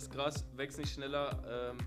[0.00, 1.78] ist krass, wächst nicht schneller, ähm,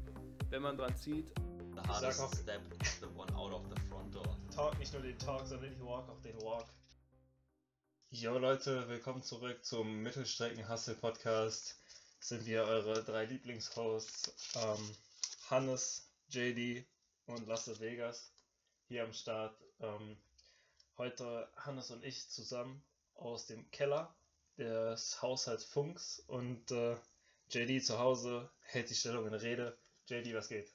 [0.52, 1.34] wenn man dran zieht.
[1.74, 4.38] The hardest auch, step is the one out of the front door.
[4.54, 6.68] Talk, nicht nur den Talk, sondern den Walk, auch den Walk.
[8.12, 11.82] Jo Leute, willkommen zurück zum Mittelstrecken-Hustle-Podcast.
[12.20, 14.96] Sind wir eure drei Lieblingshosts, ähm,
[15.50, 16.86] Hannes, JD
[17.26, 18.32] und Lasse Vegas
[18.90, 19.60] hier am Start.
[19.80, 20.18] Ähm,
[21.00, 22.84] heute Hannes und ich zusammen
[23.16, 24.16] aus dem Keller
[24.60, 26.96] des Haushalts Funks und äh,
[27.54, 29.78] JD zu Hause hält die Stellung in Rede.
[30.08, 30.74] JD, was geht?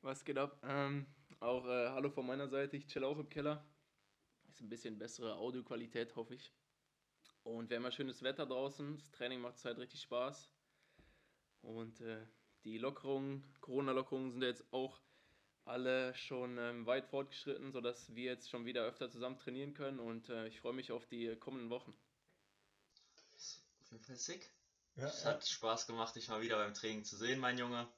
[0.00, 0.58] Was geht ab?
[0.62, 1.06] Ähm,
[1.40, 3.68] auch äh, hallo von meiner Seite, ich chill auch im Keller.
[4.48, 6.54] Ist ein bisschen bessere Audioqualität, hoffe ich.
[7.42, 8.96] Und wir haben ja schönes Wetter draußen.
[8.96, 10.50] Das Training macht halt richtig Spaß.
[11.60, 12.24] Und äh,
[12.64, 15.02] die Lockerungen, Corona-Lockerungen sind jetzt auch
[15.66, 19.98] alle schon ähm, weit fortgeschritten, sodass wir jetzt schon wieder öfter zusammen trainieren können.
[19.98, 21.92] Und äh, ich freue mich auf die kommenden Wochen.
[23.82, 24.50] Auf jeden Fall sick.
[24.98, 25.50] Ja, es hat ja.
[25.50, 27.88] Spaß gemacht, dich mal wieder beim Training zu sehen, mein Junge.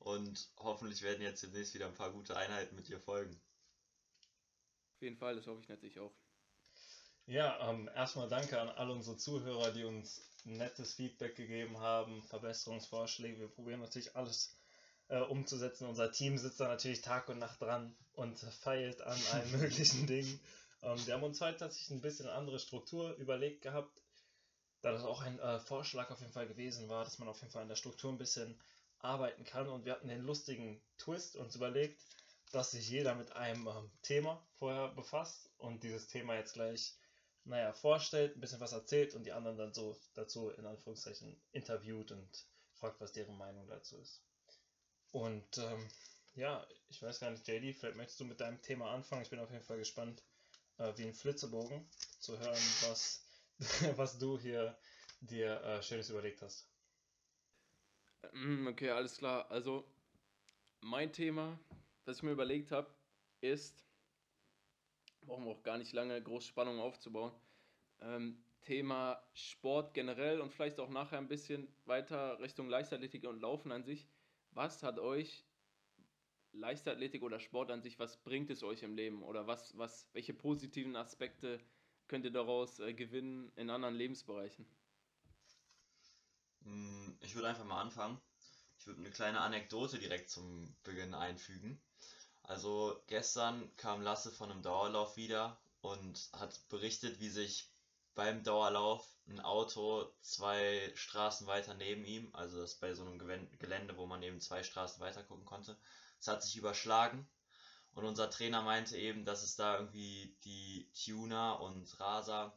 [0.00, 3.40] Und hoffentlich werden jetzt demnächst wieder ein paar gute Einheiten mit dir folgen.
[4.94, 6.12] Auf jeden Fall, das hoffe ich natürlich auch.
[7.26, 13.38] Ja, ähm, erstmal danke an alle unsere Zuhörer, die uns nettes Feedback gegeben haben, Verbesserungsvorschläge.
[13.38, 14.56] Wir probieren natürlich alles
[15.08, 15.86] äh, umzusetzen.
[15.86, 20.40] Unser Team sitzt da natürlich Tag und Nacht dran und feilt an allen möglichen Dingen.
[20.82, 24.02] Ähm, wir haben uns heute tatsächlich ein bisschen andere Struktur überlegt gehabt
[24.82, 27.52] da das auch ein äh, Vorschlag auf jeden Fall gewesen war, dass man auf jeden
[27.52, 28.60] Fall an der Struktur ein bisschen
[28.98, 29.68] arbeiten kann.
[29.68, 32.00] Und wir hatten den lustigen Twist uns überlegt,
[32.52, 36.96] dass sich jeder mit einem ähm, Thema vorher befasst und dieses Thema jetzt gleich,
[37.44, 42.12] naja, vorstellt, ein bisschen was erzählt und die anderen dann so dazu in Anführungszeichen interviewt
[42.12, 44.22] und fragt, was deren Meinung dazu ist.
[45.10, 45.88] Und ähm,
[46.34, 49.22] ja, ich weiß gar nicht, JD, vielleicht möchtest du mit deinem Thema anfangen.
[49.22, 50.22] Ich bin auf jeden Fall gespannt,
[50.78, 53.25] äh, wie ein Flitzebogen, zu hören, was
[53.96, 54.76] was du hier
[55.20, 56.68] dir äh, Schönes überlegt hast.
[58.32, 59.50] Mm, okay, alles klar.
[59.50, 59.84] Also,
[60.80, 61.58] mein Thema,
[62.04, 62.90] was ich mir überlegt habe,
[63.40, 63.84] ist,
[65.22, 67.32] brauchen wir auch gar nicht lange groß Spannung aufzubauen,
[68.00, 73.70] ähm, Thema Sport generell und vielleicht auch nachher ein bisschen weiter Richtung Leichtathletik und Laufen
[73.70, 74.08] an sich.
[74.50, 75.46] Was hat euch
[76.52, 79.22] Leichtathletik oder Sport an sich, was bringt es euch im Leben?
[79.22, 81.60] Oder was, was, welche positiven Aspekte
[82.08, 84.66] könnt ihr daraus äh, gewinnen in anderen Lebensbereichen?
[86.62, 88.20] Hm, ich würde einfach mal anfangen.
[88.78, 91.80] Ich würde eine kleine Anekdote direkt zum Beginn einfügen.
[92.42, 97.68] Also gestern kam Lasse von einem Dauerlauf wieder und hat berichtet, wie sich
[98.14, 103.96] beim Dauerlauf ein Auto zwei Straßen weiter neben ihm, also das bei so einem Gelände,
[103.96, 105.76] wo man eben zwei Straßen weiter gucken konnte,
[106.20, 107.28] es hat sich überschlagen
[107.96, 112.54] und unser Trainer meinte eben, dass es da irgendwie die Tuner und Raser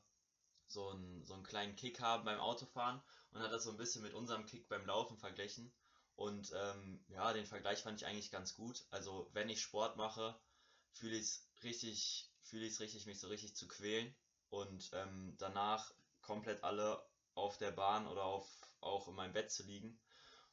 [0.67, 3.01] so einen, so einen kleinen Kick haben beim Autofahren
[3.31, 5.71] und hat das so ein bisschen mit unserem Kick beim Laufen verglichen.
[6.17, 8.83] Und ähm, ja, den Vergleich fand ich eigentlich ganz gut.
[8.91, 10.37] Also wenn ich Sport mache,
[10.91, 14.13] fühle ich es richtig, fühle ich es richtig, mich so richtig zu quälen.
[14.49, 17.01] Und ähm, danach komplett alle
[17.35, 18.45] auf der Bahn oder auf,
[18.81, 19.97] auch in meinem Bett zu liegen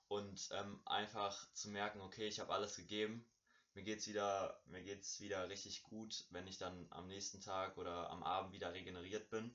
[0.06, 3.26] und ähm, einfach zu merken, okay, ich habe alles gegeben
[3.76, 8.10] mir geht's wieder, mir geht's wieder richtig gut, wenn ich dann am nächsten Tag oder
[8.10, 9.54] am Abend wieder regeneriert bin.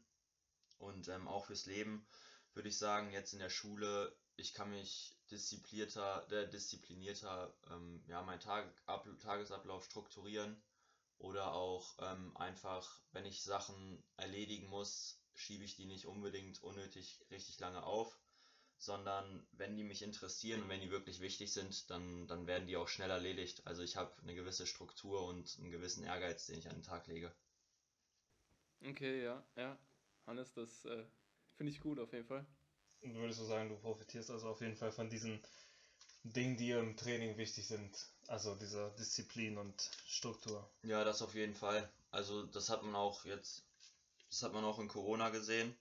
[0.77, 2.07] Und ähm, auch fürs Leben
[2.53, 8.21] würde ich sagen, jetzt in der Schule, ich kann mich disziplinierter, äh, disziplinierter ähm, ja,
[8.21, 10.61] meinen Tag, Ab, Tagesablauf strukturieren
[11.17, 17.25] oder auch ähm, einfach, wenn ich Sachen erledigen muss, schiebe ich die nicht unbedingt unnötig
[17.31, 18.19] richtig lange auf,
[18.81, 22.77] sondern wenn die mich interessieren und wenn die wirklich wichtig sind, dann, dann werden die
[22.77, 23.61] auch schnell erledigt.
[23.65, 27.05] Also ich habe eine gewisse Struktur und einen gewissen Ehrgeiz, den ich an den Tag
[27.05, 27.31] lege.
[28.83, 29.77] Okay, ja, ja.
[30.25, 31.05] Hannes, das äh,
[31.57, 32.43] finde ich gut auf jeden Fall.
[33.01, 35.39] Und würdest du sagen, du profitierst also auf jeden Fall von diesen
[36.23, 38.07] Dingen, die im Training wichtig sind.
[38.27, 40.67] Also dieser Disziplin und Struktur.
[40.81, 41.87] Ja, das auf jeden Fall.
[42.09, 43.63] Also das hat man auch jetzt,
[44.29, 45.75] das hat man auch in Corona gesehen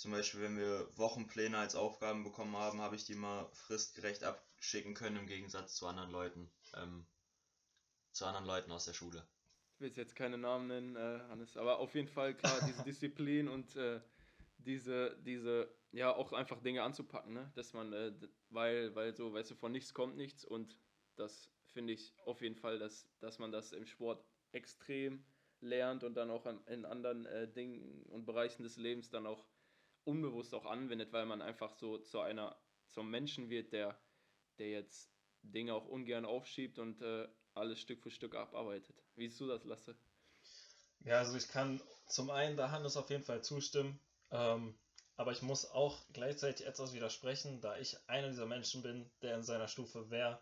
[0.00, 4.94] zum Beispiel, wenn wir Wochenpläne als Aufgaben bekommen haben, habe ich die mal fristgerecht abschicken
[4.94, 7.06] können, im Gegensatz zu anderen Leuten, ähm,
[8.12, 9.28] zu anderen Leuten aus der Schule.
[9.74, 13.48] Ich will jetzt keine Namen nennen, äh, Hannes, aber auf jeden Fall klar, diese Disziplin
[13.48, 14.00] und äh,
[14.56, 17.52] diese, diese, ja, auch einfach Dinge anzupacken, ne?
[17.54, 18.12] Dass man, äh,
[18.48, 20.78] weil, weil so, weißt du, von nichts kommt nichts und
[21.16, 25.26] das finde ich auf jeden Fall, dass, dass man das im Sport extrem
[25.60, 29.46] lernt und dann auch in anderen äh, Dingen und Bereichen des Lebens dann auch
[30.04, 32.56] unbewusst auch anwendet, weil man einfach so zu einer,
[32.88, 33.98] zum Menschen wird, der,
[34.58, 35.10] der jetzt
[35.42, 38.96] Dinge auch ungern aufschiebt und äh, alles Stück für Stück abarbeitet.
[39.16, 39.96] Wie siehst du das, Lasse?
[41.00, 43.98] Ja, also ich kann zum einen da Hannes auf jeden Fall zustimmen.
[44.30, 44.78] Ähm,
[45.16, 49.42] aber ich muss auch gleichzeitig etwas widersprechen, da ich einer dieser Menschen bin, der in
[49.42, 50.40] seiner Stufe wäre,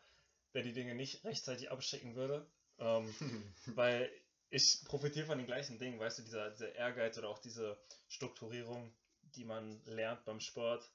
[0.53, 2.49] wer die Dinge nicht rechtzeitig abschicken würde.
[2.79, 3.13] Ähm,
[3.67, 4.11] weil
[4.51, 7.77] ich profitiere von den gleichen Dingen, weißt du, dieser, dieser Ehrgeiz oder auch diese
[8.09, 8.95] Strukturierung,
[9.37, 10.91] die man lernt beim Sport.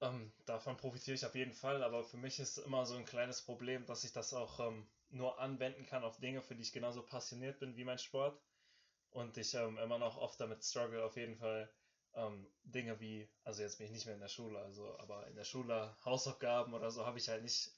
[0.00, 3.42] Ähm, davon profitiere ich auf jeden Fall, aber für mich ist immer so ein kleines
[3.42, 7.02] Problem, dass ich das auch ähm, nur anwenden kann auf Dinge, für die ich genauso
[7.02, 8.40] passioniert bin wie mein Sport.
[9.10, 11.68] Und ich ähm, immer noch oft damit struggle, auf jeden Fall
[12.14, 15.36] ähm, Dinge wie, also jetzt bin ich nicht mehr in der Schule, also aber in
[15.36, 17.72] der Schule Hausaufgaben oder so habe ich halt nicht.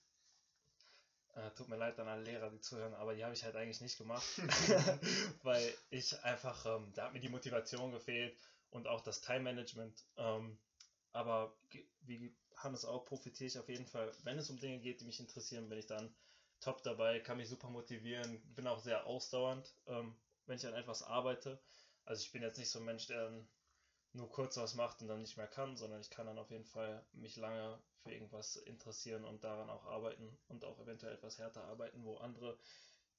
[1.35, 3.81] Äh, tut mir leid an alle Lehrer, die zuhören, aber die habe ich halt eigentlich
[3.81, 4.27] nicht gemacht,
[5.43, 8.37] weil ich einfach, ähm, da hat mir die Motivation gefehlt
[8.73, 10.05] und auch das Time-Management.
[10.17, 10.59] Ähm,
[11.13, 11.55] aber
[12.01, 15.21] wie Hannes auch profitiere ich auf jeden Fall, wenn es um Dinge geht, die mich
[15.21, 16.13] interessieren, bin ich dann
[16.61, 20.17] top dabei, kann mich super motivieren, bin auch sehr ausdauernd, ähm,
[20.47, 21.61] wenn ich an etwas arbeite.
[22.05, 23.49] Also ich bin jetzt nicht so ein Mensch, der dann
[24.15, 26.65] nur kurz was macht und dann nicht mehr kann, sondern ich kann dann auf jeden
[26.65, 31.65] Fall mich lange für irgendwas interessieren und daran auch arbeiten und auch eventuell etwas härter
[31.65, 32.59] arbeiten, wo andere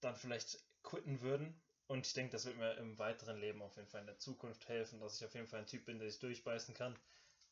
[0.01, 1.61] dann vielleicht quitten würden.
[1.87, 4.67] Und ich denke, das wird mir im weiteren Leben auf jeden Fall in der Zukunft
[4.67, 6.97] helfen, dass ich auf jeden Fall ein Typ bin, der sich durchbeißen kann.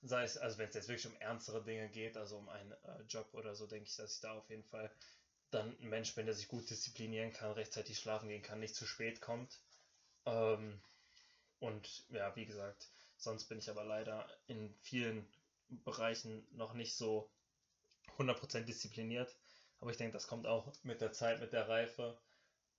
[0.01, 3.01] Sei es, also wenn es jetzt wirklich um ernstere Dinge geht, also um einen äh,
[3.07, 4.89] Job oder so, denke ich, dass ich da auf jeden Fall
[5.51, 8.85] dann ein Mensch bin, der sich gut disziplinieren kann, rechtzeitig schlafen gehen kann, nicht zu
[8.85, 9.59] spät kommt.
[10.25, 10.81] Ähm,
[11.59, 15.27] und ja, wie gesagt, sonst bin ich aber leider in vielen
[15.69, 17.29] Bereichen noch nicht so
[18.17, 19.37] 100% diszipliniert.
[19.79, 22.17] Aber ich denke, das kommt auch mit der Zeit, mit der Reife.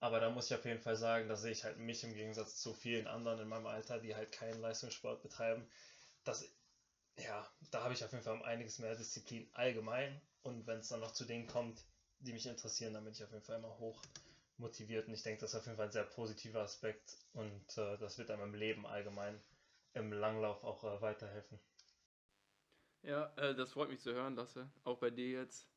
[0.02, 2.56] Aber da muss ich auf jeden Fall sagen, da sehe ich halt mich im Gegensatz
[2.56, 5.64] zu vielen anderen in meinem Alter, die halt keinen Leistungssport betreiben.
[6.24, 6.52] Das,
[7.18, 10.20] ja, da habe ich auf jeden Fall um einiges mehr Disziplin allgemein.
[10.42, 11.84] Und wenn es dann noch zu Dingen kommt,
[12.18, 14.02] die mich interessieren, dann bin ich auf jeden Fall immer hoch
[14.56, 17.96] motiviert und ich denke, das ist auf jeden Fall ein sehr positiver Aspekt und äh,
[17.98, 19.40] das wird einem im Leben allgemein
[19.94, 21.60] im Langlauf auch äh, weiterhelfen.
[23.02, 24.68] Ja, äh, das freut mich zu hören, Lasse.
[24.82, 25.68] Auch bei dir jetzt.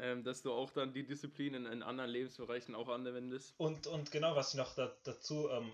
[0.00, 3.54] Ähm, dass du auch dann die Disziplin in, in, anderen Lebensbereichen auch anwendest.
[3.58, 5.70] Und, und genau, was ich noch da, dazu ähm,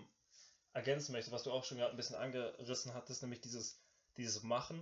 [0.73, 3.79] ergänzen möchte, was du auch schon gerade ein bisschen angerissen hattest, nämlich dieses,
[4.17, 4.81] dieses Machen.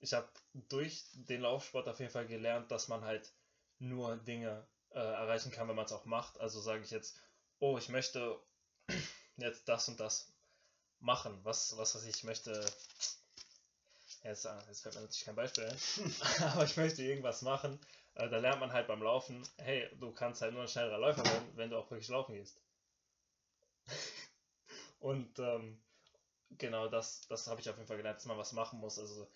[0.00, 0.28] Ich habe
[0.68, 3.32] durch den Laufsport auf jeden Fall gelernt, dass man halt
[3.78, 6.40] nur Dinge äh, erreichen kann, wenn man es auch macht.
[6.40, 7.20] Also sage ich jetzt,
[7.58, 8.40] oh, ich möchte
[9.36, 10.32] jetzt das und das
[11.00, 11.38] machen.
[11.42, 12.64] Was, was, was ich möchte.
[14.22, 16.14] Jetzt, äh, jetzt fällt mir natürlich kein Beispiel ein.
[16.52, 17.78] aber ich möchte irgendwas machen.
[18.16, 21.24] Äh, da lernt man halt beim Laufen, hey, du kannst halt nur ein schnellerer Läufer
[21.24, 22.60] werden, wenn du auch wirklich laufen gehst.
[25.00, 25.78] und ähm,
[26.58, 28.98] genau das, das habe ich auf jeden Fall gelernt, dass man was machen muss.
[28.98, 29.28] Also,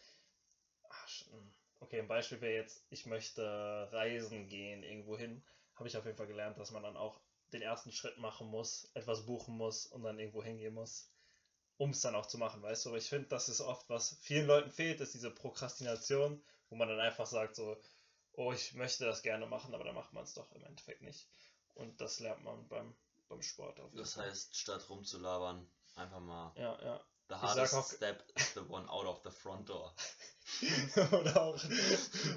[0.90, 1.54] ach, hm.
[1.80, 3.42] Okay, ein Beispiel wäre jetzt, ich möchte
[3.92, 5.42] reisen gehen irgendwo hin.
[5.76, 7.20] Habe ich auf jeden Fall gelernt, dass man dann auch
[7.52, 11.10] den ersten Schritt machen muss, etwas buchen muss und dann irgendwo hingehen muss,
[11.78, 12.90] um es dann auch zu machen, weißt du?
[12.90, 16.88] Aber ich finde, das ist oft, was vielen Leuten fehlt, ist diese Prokrastination, wo man
[16.88, 17.76] dann einfach sagt so,
[18.34, 21.28] oh, ich möchte das gerne machen, aber dann macht man es doch im Endeffekt nicht.
[21.74, 22.94] Und das lernt man beim,
[23.28, 27.00] beim Sport auf Das heißt, statt rumzulabern, einfach mal ja, ja.
[27.28, 29.94] The hardest auch, step is the one out of the front door.
[31.12, 31.54] Oder auch,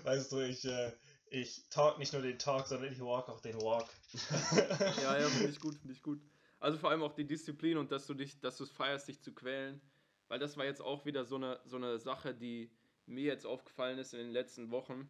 [0.03, 0.91] weißt du, ich, äh,
[1.31, 3.89] ich talk nicht nur den Talk, sondern ich walk auch den Walk.
[5.01, 6.21] ja, ja, finde ich gut, finde ich gut.
[6.59, 9.19] Also vor allem auch die Disziplin und dass du dich, dass du es feierst, dich
[9.19, 9.81] zu quälen.
[10.27, 12.71] Weil das war jetzt auch wieder so eine, so eine Sache, die
[13.07, 15.09] mir jetzt aufgefallen ist in den letzten Wochen.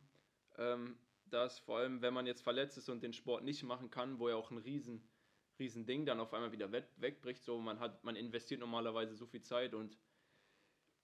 [0.57, 4.19] Ähm, dass vor allem, wenn man jetzt verletzt ist und den Sport nicht machen kann,
[4.19, 5.09] wo ja auch ein riesen
[5.59, 7.43] riesen Ding dann auf einmal wieder wegbricht.
[7.43, 9.97] So, man hat, man investiert normalerweise so viel Zeit und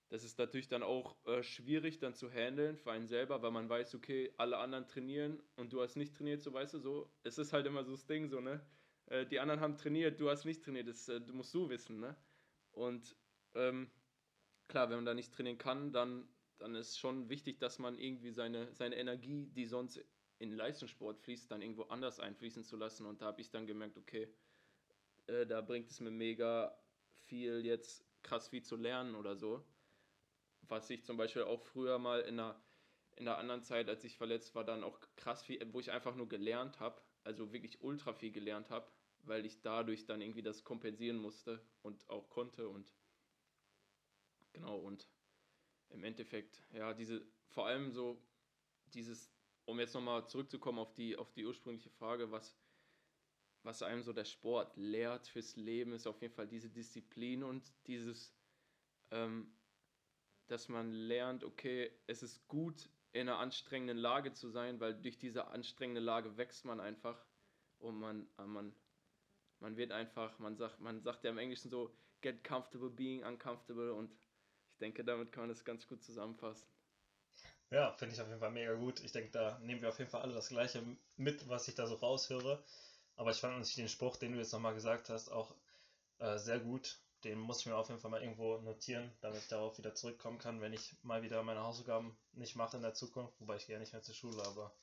[0.10, 3.70] das ist natürlich dann auch äh, schwierig dann zu handeln für einen selber, weil man
[3.70, 7.12] weiß, okay, alle anderen trainieren und du hast nicht trainiert, so weißt du, so.
[7.22, 8.66] Es ist halt immer so das Ding, so, ne?
[9.06, 12.16] Äh, die anderen haben trainiert, du hast nicht trainiert, das äh, musst du wissen, ne?
[12.72, 13.16] Und
[13.54, 13.92] ähm,
[14.68, 16.28] klar, wenn man da nicht trainieren kann, dann,
[16.60, 20.04] dann ist schon wichtig, dass man irgendwie seine, seine Energie, die sonst
[20.40, 23.06] in Leistungssport fließt, dann irgendwo anders einfließen zu lassen.
[23.06, 24.34] Und da habe ich dann gemerkt, okay,
[25.28, 26.78] äh, da bringt es mir mega
[27.12, 29.66] viel jetzt krass viel zu lernen oder so.
[30.62, 32.62] Was ich zum Beispiel auch früher mal in einer,
[33.16, 36.16] in einer anderen Zeit, als ich verletzt war, dann auch krass viel, wo ich einfach
[36.16, 38.92] nur gelernt habe, also wirklich ultra viel gelernt habe,
[39.24, 42.94] weil ich dadurch dann irgendwie das kompensieren musste und auch konnte und
[44.54, 45.08] genau und
[45.90, 48.22] im Endeffekt, ja, diese, vor allem so
[48.94, 49.32] dieses
[49.70, 52.58] um jetzt nochmal zurückzukommen auf die, auf die ursprüngliche Frage, was,
[53.62, 57.72] was einem so der Sport lehrt fürs Leben, ist auf jeden Fall diese Disziplin und
[57.86, 58.34] dieses,
[59.12, 59.54] ähm,
[60.48, 65.20] dass man lernt, okay, es ist gut, in einer anstrengenden Lage zu sein, weil durch
[65.20, 67.24] diese anstrengende Lage wächst man einfach
[67.78, 68.74] und man, äh, man,
[69.60, 73.94] man wird einfach, man sagt, man sagt ja im Englischen so, get comfortable being uncomfortable
[73.94, 74.12] und
[74.80, 76.68] denke, damit kann man das ganz gut zusammenfassen.
[77.72, 79.00] Ja, finde ich auf jeden Fall mega gut.
[79.02, 80.82] Ich denke, da nehmen wir auf jeden Fall alle das Gleiche
[81.18, 82.64] mit, was ich da so raushöre.
[83.16, 85.56] Aber ich fand natürlich den Spruch, den du jetzt nochmal gesagt hast, auch
[86.20, 87.00] äh, sehr gut.
[87.24, 90.40] Den muss ich mir auf jeden Fall mal irgendwo notieren, damit ich darauf wieder zurückkommen
[90.40, 93.40] kann, wenn ich mal wieder meine Hausaufgaben nicht mache in der Zukunft.
[93.40, 94.74] Wobei ich ja nicht mehr zur Schule, aber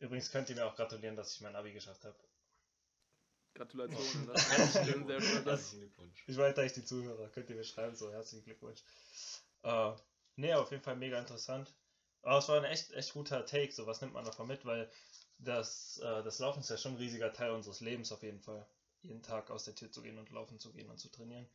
[0.00, 2.16] übrigens könnt ihr mir auch gratulieren, dass ich mein Abi geschafft habe.
[3.54, 4.26] Gratulation.
[4.26, 6.24] Das herzlichen Glückwunsch.
[6.26, 8.82] Ich weiß, da ich die Zuhörer, könnt ihr mir schreiben, so herzlichen Glückwunsch.
[9.62, 9.92] Äh,
[10.36, 11.72] nee, auf jeden Fall mega interessant.
[12.22, 14.90] Aber es war ein echt, echt guter Take, so was nimmt man davon mit, weil
[15.38, 18.66] das, äh, das Laufen ist ja schon ein riesiger Teil unseres Lebens auf jeden Fall.
[19.02, 21.46] Jeden Tag aus der Tür zu gehen und laufen zu gehen und zu trainieren.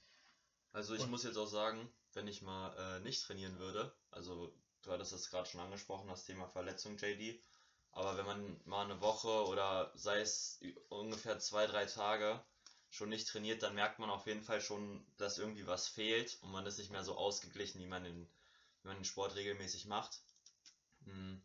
[0.72, 4.56] Also ich und, muss jetzt auch sagen, wenn ich mal äh, nicht trainieren würde, also
[4.84, 7.42] du hattest das gerade schon angesprochen, das Thema Verletzung, JD,
[7.92, 12.44] aber wenn man mal eine Woche oder sei es ungefähr zwei, drei Tage
[12.90, 16.52] schon nicht trainiert, dann merkt man auf jeden Fall schon, dass irgendwie was fehlt und
[16.52, 18.28] man ist nicht mehr so ausgeglichen, wie man den,
[18.82, 20.22] wie man den Sport regelmäßig macht.
[21.06, 21.42] Hm.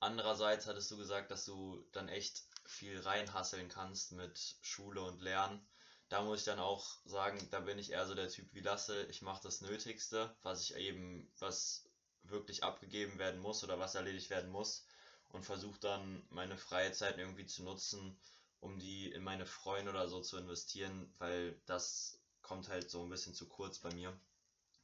[0.00, 5.64] Andererseits hattest du gesagt, dass du dann echt viel reinhasseln kannst mit Schule und Lernen.
[6.08, 9.04] Da muss ich dann auch sagen, da bin ich eher so der Typ wie Lasse.
[9.06, 11.88] Ich mache das Nötigste, was ich eben, was
[12.24, 14.84] wirklich abgegeben werden muss oder was erledigt werden muss
[15.32, 18.16] und versuche dann meine freie Zeit irgendwie zu nutzen,
[18.60, 23.10] um die in meine Freunde oder so zu investieren, weil das kommt halt so ein
[23.10, 24.16] bisschen zu kurz bei mir,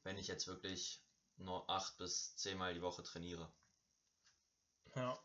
[0.05, 1.01] wenn ich jetzt wirklich
[1.37, 3.49] nur acht bis zehnmal die Woche trainiere.
[4.95, 5.19] Ja,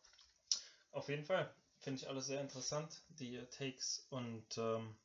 [0.92, 1.54] auf jeden Fall.
[1.80, 4.06] Finde ich alles sehr interessant, die Takes.
[4.10, 4.96] Und ähm,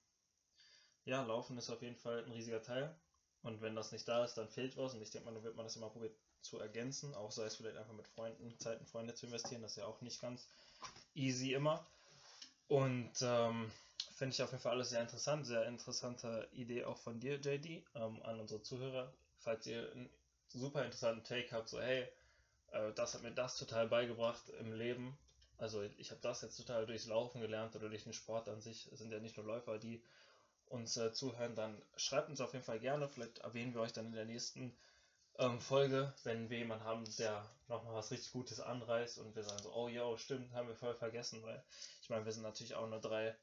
[1.04, 2.94] ja, Laufen ist auf jeden Fall ein riesiger Teil.
[3.42, 4.94] Und wenn das nicht da ist, dann fehlt was.
[4.94, 7.14] Und ich denke mal, dann wird man das immer probieren zu ergänzen.
[7.14, 9.62] Auch sei es vielleicht einfach mit Freunden, Zeit in Freunde zu investieren.
[9.62, 10.46] Das ist ja auch nicht ganz
[11.14, 11.86] easy immer.
[12.68, 13.70] Und ähm,
[14.14, 15.46] finde ich auf jeden Fall alles sehr interessant.
[15.46, 19.12] Sehr interessante Idee auch von dir, JD, ähm, an unsere Zuhörer.
[19.38, 20.10] Falls ihr einen
[20.48, 22.06] super interessanten Take habt, so hey,
[22.72, 25.16] äh, das hat mir das total beigebracht im Leben.
[25.56, 28.90] Also ich habe das jetzt total durchs Laufen gelernt oder durch den Sport an sich.
[28.92, 30.02] Es sind ja nicht nur Läufer, die
[30.66, 31.54] uns äh, zuhören.
[31.54, 33.08] Dann schreibt uns auf jeden Fall gerne.
[33.08, 34.76] Vielleicht erwähnen wir euch dann in der nächsten
[35.38, 39.62] ähm, Folge, wenn wir jemanden haben, der nochmal was richtig Gutes anreißt und wir sagen
[39.62, 41.64] so, oh ja, stimmt, haben wir voll vergessen, weil
[42.02, 43.36] ich meine, wir sind natürlich auch nur drei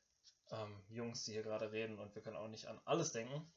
[0.52, 3.52] ähm, Jungs, die hier gerade reden und wir können auch nicht an alles denken.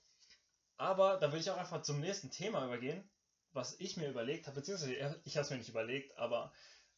[0.77, 3.11] Aber da will ich auch einfach zum nächsten Thema übergehen
[3.53, 6.53] was ich mir überlegt habe, beziehungsweise ich habe es mir nicht überlegt, aber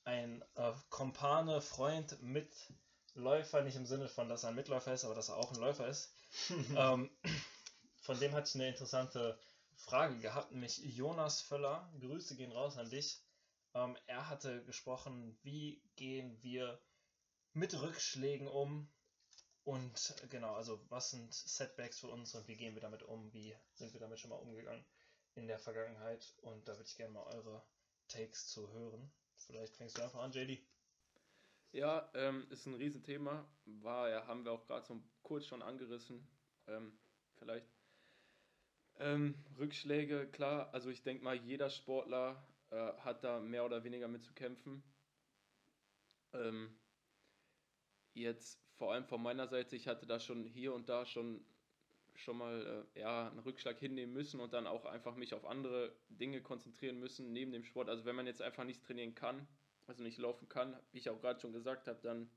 [0.04, 5.14] ein äh, Kompane, Freund, Mitläufer, nicht im Sinne von, dass er ein Mitläufer ist, aber
[5.14, 6.12] dass er auch ein Läufer ist,
[6.76, 7.10] ähm,
[8.02, 9.38] von dem hatte ich eine interessante
[9.80, 11.90] Frage gehabt, nämlich Jonas Völler.
[12.00, 13.22] Grüße gehen raus an dich.
[13.74, 16.80] Ähm, er hatte gesprochen, wie gehen wir
[17.52, 18.88] mit Rückschlägen um
[19.64, 23.54] und genau, also was sind Setbacks für uns und wie gehen wir damit um, wie
[23.74, 24.84] sind wir damit schon mal umgegangen
[25.34, 27.64] in der Vergangenheit und da würde ich gerne mal eure
[28.08, 29.12] Takes zu hören.
[29.36, 30.60] Vielleicht fängst du einfach an, JD.
[31.72, 33.48] Ja, ähm, ist ein Riesenthema.
[33.64, 36.28] War ja, haben wir auch gerade so kurz schon angerissen.
[36.66, 36.98] Ähm,
[37.38, 37.66] vielleicht.
[39.00, 40.72] Ähm, Rückschläge, klar.
[40.74, 44.82] Also ich denke mal, jeder Sportler äh, hat da mehr oder weniger mit zu kämpfen.
[46.34, 46.78] Ähm,
[48.14, 51.44] jetzt vor allem von meiner Seite, ich hatte da schon hier und da schon
[52.14, 55.96] schon mal äh, ja, einen Rückschlag hinnehmen müssen und dann auch einfach mich auf andere
[56.10, 57.88] Dinge konzentrieren müssen neben dem Sport.
[57.88, 59.48] Also wenn man jetzt einfach nicht trainieren kann,
[59.86, 62.30] also nicht laufen kann, wie ich auch gerade schon gesagt habe, dann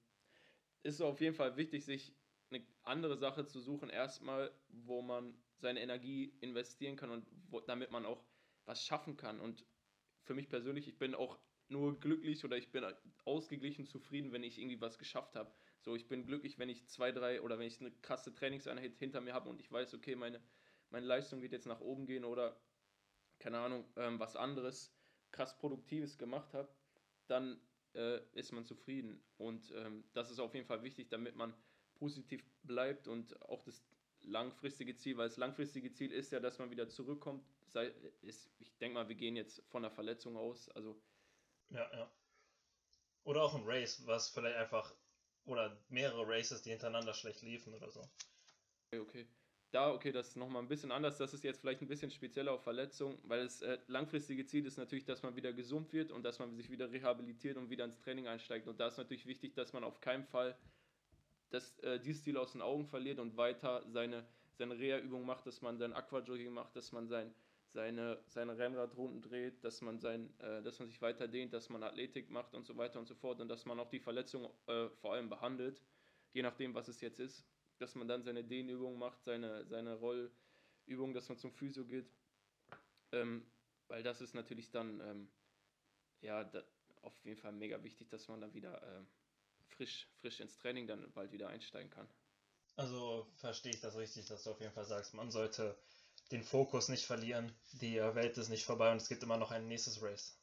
[0.83, 2.15] ist es auf jeden Fall wichtig, sich
[2.49, 7.91] eine andere Sache zu suchen, erstmal, wo man seine Energie investieren kann und wo, damit
[7.91, 8.23] man auch
[8.65, 9.39] was schaffen kann.
[9.39, 9.65] Und
[10.23, 12.85] für mich persönlich, ich bin auch nur glücklich oder ich bin
[13.25, 15.53] ausgeglichen zufrieden, wenn ich irgendwie was geschafft habe.
[15.81, 19.21] So, ich bin glücklich, wenn ich zwei, drei oder wenn ich eine krasse Trainingseinheit hinter
[19.21, 20.41] mir habe und ich weiß, okay, meine,
[20.89, 22.59] meine Leistung wird jetzt nach oben gehen oder
[23.39, 24.95] keine Ahnung, ähm, was anderes
[25.31, 26.69] krass Produktives gemacht habe,
[27.27, 27.59] dann
[27.95, 29.21] äh, ist man zufrieden.
[29.37, 31.53] Und ähm, das ist auf jeden Fall wichtig, damit man
[31.95, 33.83] positiv bleibt und auch das
[34.23, 37.45] langfristige Ziel, weil das langfristige Ziel ist ja, dass man wieder zurückkommt.
[37.67, 40.69] Sei, ist, ich denke mal, wir gehen jetzt von der Verletzung aus.
[40.69, 41.01] Also
[41.69, 42.11] ja, ja.
[43.23, 44.93] Oder auch ein Race, was vielleicht einfach
[45.45, 48.01] oder mehrere Races, die hintereinander schlecht liefen oder so.
[48.91, 49.27] Okay, okay.
[49.71, 51.17] Da, okay, das ist nochmal ein bisschen anders.
[51.17, 54.77] Das ist jetzt vielleicht ein bisschen spezieller auf Verletzungen, weil das äh, langfristige Ziel ist
[54.77, 57.99] natürlich, dass man wieder gesund wird und dass man sich wieder rehabilitiert und wieder ins
[57.99, 58.67] Training einsteigt.
[58.67, 60.55] Und da ist natürlich wichtig, dass man auf keinen Fall
[61.53, 65.61] das, äh, dieses Ziel aus den Augen verliert und weiter seine, seine Reha-Übung macht, dass
[65.61, 67.33] man sein Aquajogging macht, dass man sein,
[67.69, 71.83] seine, seine Rennradrunden dreht, dass man, sein, äh, dass man sich weiter dehnt, dass man
[71.83, 74.89] Athletik macht und so weiter und so fort und dass man auch die Verletzung äh,
[74.89, 75.79] vor allem behandelt,
[76.33, 77.45] je nachdem, was es jetzt ist,
[77.77, 82.09] dass man dann seine Dehnübung macht, seine, seine Rollübung, dass man zum Physio geht.
[83.11, 83.45] Ähm,
[83.87, 85.29] weil das ist natürlich dann, ähm,
[86.21, 86.63] ja, da,
[87.03, 89.07] auf jeden Fall mega wichtig, dass man dann wieder ähm,
[89.69, 92.07] frisch, frisch ins Training dann bald wieder einsteigen kann.
[92.75, 95.77] Also verstehe ich das richtig, dass du auf jeden Fall sagst, man sollte
[96.31, 99.67] den Fokus nicht verlieren, die Welt ist nicht vorbei und es gibt immer noch ein
[99.67, 100.39] nächstes Race.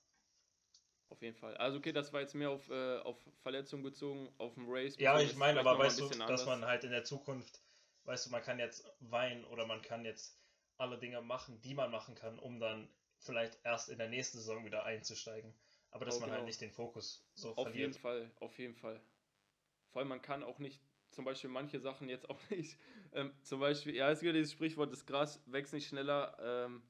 [1.09, 1.57] Auf jeden Fall.
[1.57, 4.97] Also okay, das war jetzt mehr auf, äh, auf Verletzung bezogen, auf dem Race.
[4.99, 7.61] Ja, ich meine, aber weißt du, dass man halt in der Zukunft,
[8.05, 10.39] weißt du, man kann jetzt weinen oder man kann jetzt
[10.77, 14.65] alle Dinge machen, die man machen kann, um dann vielleicht erst in der nächsten Saison
[14.65, 15.53] wieder einzusteigen.
[15.90, 16.38] Aber dass oh, man halt genau.
[16.40, 17.68] halt nicht den Fokus so auf verliert.
[17.68, 19.00] Auf jeden Fall, auf jeden Fall.
[19.90, 20.80] Vor allem, man kann auch nicht
[21.11, 22.78] zum Beispiel manche Sachen jetzt auch nicht.
[23.12, 26.82] Ähm, zum Beispiel, ja, es gibt dieses Sprichwort, das Gras wächst nicht schneller, ähm,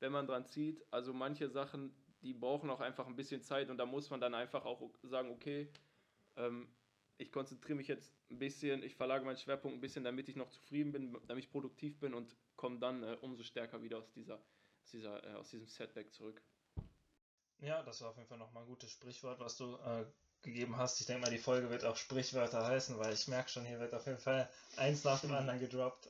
[0.00, 0.84] wenn man dran zieht.
[0.90, 4.34] Also manche Sachen, die brauchen auch einfach ein bisschen Zeit und da muss man dann
[4.34, 5.70] einfach auch sagen, okay,
[6.36, 6.68] ähm,
[7.18, 10.50] ich konzentriere mich jetzt ein bisschen, ich verlage meinen Schwerpunkt ein bisschen, damit ich noch
[10.50, 14.36] zufrieden bin, damit ich produktiv bin und komme dann äh, umso stärker wieder aus, dieser,
[14.82, 16.42] aus, dieser, äh, aus diesem Setback zurück.
[17.60, 20.04] Ja, das war auf jeden Fall nochmal ein gutes Sprichwort, was du äh,
[20.42, 21.00] gegeben hast.
[21.00, 23.94] Ich denke mal, die Folge wird auch Sprichwörter heißen, weil ich merke schon, hier wird
[23.94, 26.08] auf jeden Fall eins nach dem anderen gedroppt.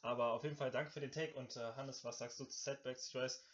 [0.00, 2.58] Aber auf jeden Fall danke für den Take und äh, Hannes, was sagst du zu
[2.58, 3.08] Setbacks?
[3.08, 3.44] Ich weiß,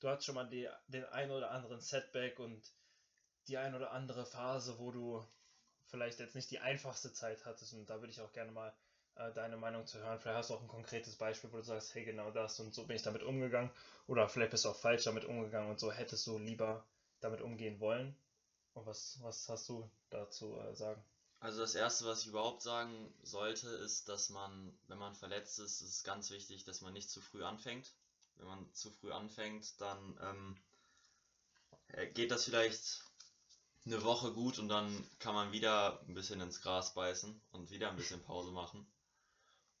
[0.00, 2.62] du hast schon mal die, den ein oder anderen Setback und
[3.48, 5.26] die ein oder andere Phase, wo du
[5.86, 8.72] vielleicht jetzt nicht die einfachste Zeit hattest und da würde ich auch gerne mal
[9.16, 10.18] äh, deine Meinung zu hören.
[10.18, 12.84] Vielleicht hast du auch ein konkretes Beispiel, wo du sagst, hey, genau das und so
[12.84, 13.70] bin ich damit umgegangen
[14.06, 16.84] oder vielleicht bist du auch falsch damit umgegangen und so hättest du lieber
[17.20, 18.16] damit umgehen wollen.
[18.74, 21.02] Und was, was hast du dazu äh, sagen?
[21.40, 25.82] Also das Erste, was ich überhaupt sagen sollte, ist, dass man, wenn man verletzt ist,
[25.82, 27.92] ist es ganz wichtig, dass man nicht zu früh anfängt.
[28.36, 30.56] Wenn man zu früh anfängt, dann ähm,
[31.88, 33.04] äh, geht das vielleicht
[33.86, 37.90] eine Woche gut und dann kann man wieder ein bisschen ins Gras beißen und wieder
[37.90, 38.86] ein bisschen Pause machen.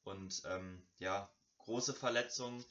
[0.04, 2.64] Und ähm, ja, große Verletzungen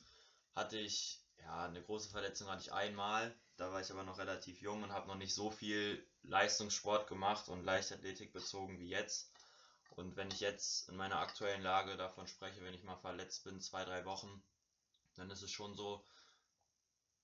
[0.55, 3.35] hatte ich, ja, eine große Verletzung hatte ich einmal.
[3.57, 7.49] Da war ich aber noch relativ jung und habe noch nicht so viel Leistungssport gemacht
[7.49, 9.31] und Leichtathletik bezogen wie jetzt.
[9.91, 13.61] Und wenn ich jetzt in meiner aktuellen Lage davon spreche, wenn ich mal verletzt bin,
[13.61, 14.43] zwei, drei Wochen,
[15.15, 16.03] dann ist es schon so,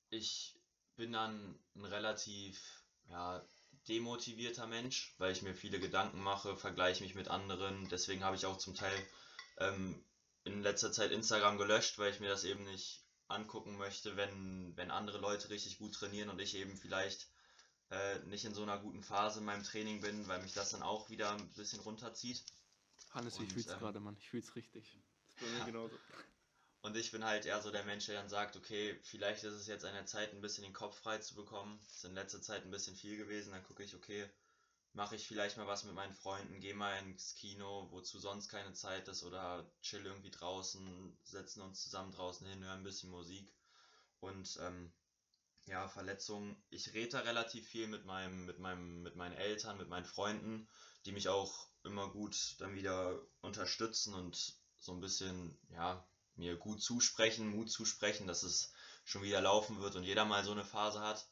[0.09, 0.59] ich
[0.95, 3.43] bin dann ein relativ ja,
[3.87, 7.87] demotivierter Mensch, weil ich mir viele Gedanken mache, vergleiche mich mit anderen.
[7.89, 9.07] Deswegen habe ich auch zum Teil
[9.59, 10.03] ähm,
[10.43, 14.91] in letzter Zeit Instagram gelöscht, weil ich mir das eben nicht angucken möchte, wenn, wenn
[14.91, 17.27] andere Leute richtig gut trainieren und ich eben vielleicht
[17.91, 20.83] äh, nicht in so einer guten Phase in meinem Training bin, weil mich das dann
[20.83, 22.43] auch wieder ein bisschen runterzieht.
[23.11, 24.17] Hannes, und, ich fühl's ähm, gerade, Mann.
[24.17, 24.97] Ich fühl's richtig.
[25.25, 25.95] Das ist bei mir genauso.
[26.81, 29.67] Und ich bin halt eher so der Mensch, der dann sagt, okay, vielleicht ist es
[29.67, 31.77] jetzt an der Zeit, ein bisschen den Kopf frei zu bekommen.
[31.83, 33.51] Das ist in letzter Zeit ein bisschen viel gewesen.
[33.51, 34.29] Dann gucke ich, okay,
[34.93, 38.73] mache ich vielleicht mal was mit meinen Freunden, gehe mal ins Kino, wozu sonst keine
[38.73, 43.53] Zeit ist, oder chill irgendwie draußen, setzen uns zusammen draußen hin, hören ein bisschen Musik.
[44.19, 44.91] Und ähm,
[45.65, 46.55] ja, Verletzungen.
[46.69, 50.67] Ich rede da relativ viel mit meinem, mit meinem, mit meinen Eltern, mit meinen Freunden,
[51.05, 56.81] die mich auch immer gut dann wieder unterstützen und so ein bisschen, ja, mir gut
[56.81, 58.73] zusprechen, Mut zusprechen, dass es
[59.03, 61.27] schon wieder laufen wird und jeder mal so eine Phase hat.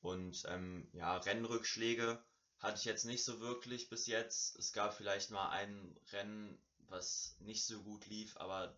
[0.00, 2.22] Und ähm, ja, Rennrückschläge
[2.64, 4.56] hatte ich jetzt nicht so wirklich bis jetzt.
[4.56, 8.74] Es gab vielleicht mal ein Rennen, was nicht so gut lief, aber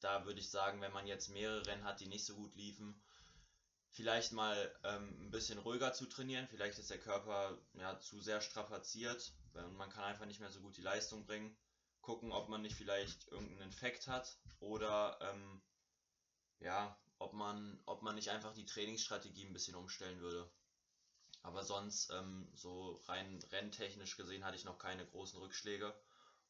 [0.00, 3.00] da würde ich sagen, wenn man jetzt mehrere Rennen hat, die nicht so gut liefen,
[3.90, 6.48] vielleicht mal ähm, ein bisschen ruhiger zu trainieren.
[6.48, 10.60] Vielleicht ist der Körper ja zu sehr strapaziert und man kann einfach nicht mehr so
[10.60, 11.56] gut die Leistung bringen.
[12.00, 15.60] Gucken, ob man nicht vielleicht irgendeinen Infekt hat oder ähm,
[16.58, 20.50] ja, ob man, ob man nicht einfach die Trainingsstrategie ein bisschen umstellen würde.
[21.42, 25.94] Aber sonst, ähm, so rein renntechnisch gesehen, hatte ich noch keine großen Rückschläge.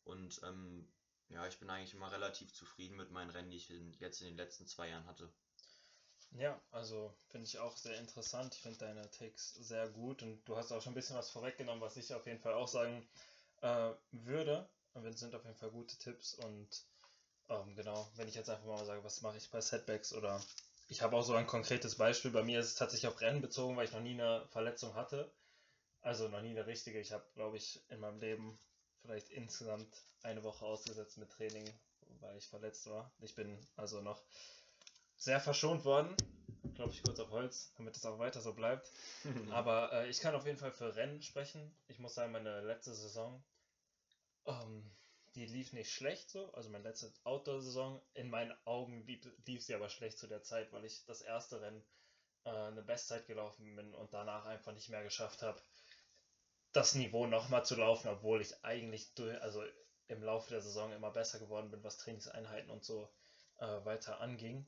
[0.04, 0.88] Und ähm,
[1.28, 4.28] ja, ich bin eigentlich immer relativ zufrieden mit meinen Rennen, die ich in, jetzt in
[4.28, 5.30] den letzten zwei Jahren hatte.
[6.32, 8.54] Ja, also finde ich auch sehr interessant.
[8.54, 11.80] Ich finde deine Takes sehr gut und du hast auch schon ein bisschen was vorweggenommen,
[11.80, 13.06] was ich auf jeden Fall auch sagen
[13.62, 14.68] äh, würde.
[14.94, 16.68] Und es sind auf jeden Fall gute Tipps und
[17.48, 20.40] ähm, genau, wenn ich jetzt einfach mal sage, was mache ich bei Setbacks oder
[20.90, 22.32] ich habe auch so ein konkretes Beispiel.
[22.32, 25.32] Bei mir ist es tatsächlich auf Rennen bezogen, weil ich noch nie eine Verletzung hatte.
[26.00, 26.98] Also noch nie eine richtige.
[26.98, 28.58] Ich habe, glaube ich, in meinem Leben
[29.00, 29.86] vielleicht insgesamt
[30.24, 31.64] eine Woche ausgesetzt mit Training,
[32.18, 33.12] weil ich verletzt war.
[33.20, 34.20] Ich bin also noch
[35.16, 36.16] sehr verschont worden.
[36.74, 38.90] Glaube ich kurz auf Holz, damit es auch weiter so bleibt.
[39.52, 41.72] Aber äh, ich kann auf jeden Fall für Rennen sprechen.
[41.86, 43.44] Ich muss sagen, meine letzte Saison
[44.44, 44.90] ähm,
[45.34, 46.52] die lief nicht schlecht so.
[46.52, 50.72] Also meine letzte Outdoor-Saison, in meinen Augen lief, lief, sie aber schlecht zu der Zeit,
[50.72, 51.84] weil ich das erste Rennen
[52.44, 55.60] äh, eine Bestzeit gelaufen bin und danach einfach nicht mehr geschafft habe,
[56.72, 59.62] das Niveau nochmal zu laufen, obwohl ich eigentlich durch, also
[60.08, 63.08] im Laufe der Saison immer besser geworden bin, was Trainingseinheiten und so
[63.58, 64.66] äh, weiter anging.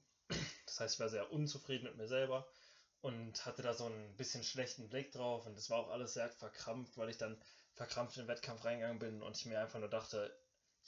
[0.67, 2.49] Das heißt, ich war sehr unzufrieden mit mir selber
[3.01, 6.31] und hatte da so ein bisschen schlechten Blick drauf und das war auch alles sehr
[6.31, 7.37] verkrampft, weil ich dann
[7.75, 10.35] verkrampft in den Wettkampf reingegangen bin und ich mir einfach nur dachte,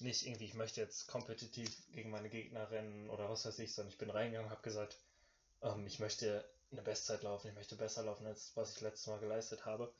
[0.00, 3.92] nicht irgendwie, ich möchte jetzt kompetitiv gegen meine Gegner rennen oder was weiß ich, sondern
[3.92, 4.98] ich bin reingegangen und habe gesagt,
[5.62, 9.20] ähm, ich möchte eine Bestzeit laufen, ich möchte besser laufen, als was ich letztes Mal
[9.20, 9.92] geleistet habe.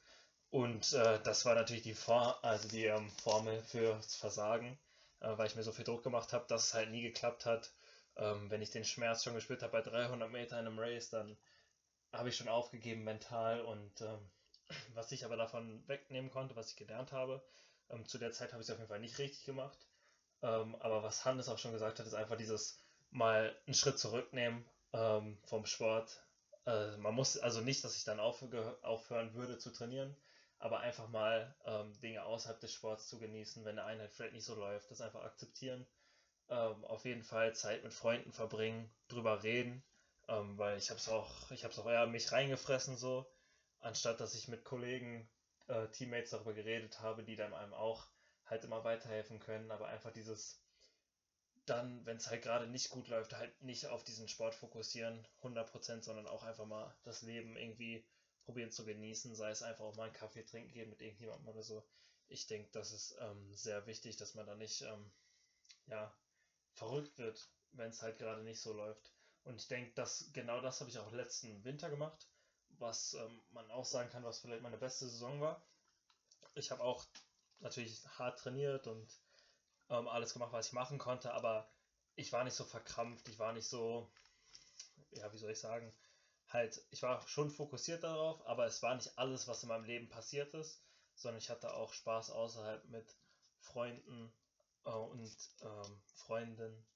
[0.51, 4.79] Und äh, das war natürlich die, For also die ähm, Formel fürs Versagen,
[5.21, 7.73] äh, weil ich mir so viel Druck gemacht habe, dass es halt nie geklappt hat.
[8.17, 11.37] Ähm, wenn ich den Schmerz schon gespürt habe bei 300 Meter in einem Race, dann
[12.13, 13.63] habe ich schon aufgegeben mental.
[13.63, 14.31] Und ähm,
[14.95, 17.43] was ich aber davon wegnehmen konnte, was ich gelernt habe,
[17.91, 19.79] ähm, zu der Zeit habe ich es auf jeden Fall nicht richtig gemacht.
[20.43, 22.79] Ähm, aber was Hannes auch schon gesagt hat, ist einfach dieses
[23.11, 26.23] mal einen Schritt zurücknehmen ähm, vom Sport.
[26.67, 30.17] Äh, man muss also nicht, dass ich dann aufhören würde zu trainieren,
[30.59, 34.45] aber einfach mal ähm, Dinge außerhalb des Sports zu genießen, wenn eine Einheit vielleicht nicht
[34.45, 35.87] so läuft, das einfach akzeptieren.
[36.49, 39.83] Ähm, auf jeden Fall Zeit mit Freunden verbringen, drüber reden,
[40.29, 43.27] ähm, weil ich habe es auch, ich habe es auch eher mich reingefressen so,
[43.81, 45.29] anstatt dass ich mit Kollegen,
[45.69, 48.09] äh, Teammates darüber geredet habe, die dann einem auch
[48.47, 50.61] halt immer weiterhelfen können, aber einfach dieses
[51.67, 56.03] dann, wenn es halt gerade nicht gut läuft, halt nicht auf diesen Sport fokussieren, 100%,
[56.03, 58.05] sondern auch einfach mal das Leben irgendwie
[58.45, 61.63] probieren zu genießen, sei es einfach auch mal einen Kaffee trinken gehen mit irgendjemandem oder
[61.63, 61.83] so.
[62.29, 65.11] Ich denke, das ist ähm, sehr wichtig, dass man da nicht ähm,
[65.87, 66.15] ja,
[66.73, 69.13] verrückt wird, wenn es halt gerade nicht so läuft.
[69.45, 72.29] Und ich denke, dass genau das habe ich auch letzten Winter gemacht,
[72.79, 75.63] was ähm, man auch sagen kann, was vielleicht meine beste Saison war.
[76.55, 77.05] Ich habe auch
[77.61, 79.09] natürlich hart trainiert und
[79.91, 81.69] ähm, alles gemacht, was ich machen konnte, aber
[82.17, 84.11] ich war nicht so verkrampft, ich war nicht so,
[85.11, 85.93] ja, wie soll ich sagen,
[86.49, 90.09] halt, ich war schon fokussiert darauf, aber es war nicht alles, was in meinem Leben
[90.09, 90.83] passiert ist,
[91.15, 93.17] sondern ich hatte auch Spaß außerhalb mit
[93.59, 94.33] Freunden
[94.85, 96.87] äh, und ähm, Freundinnen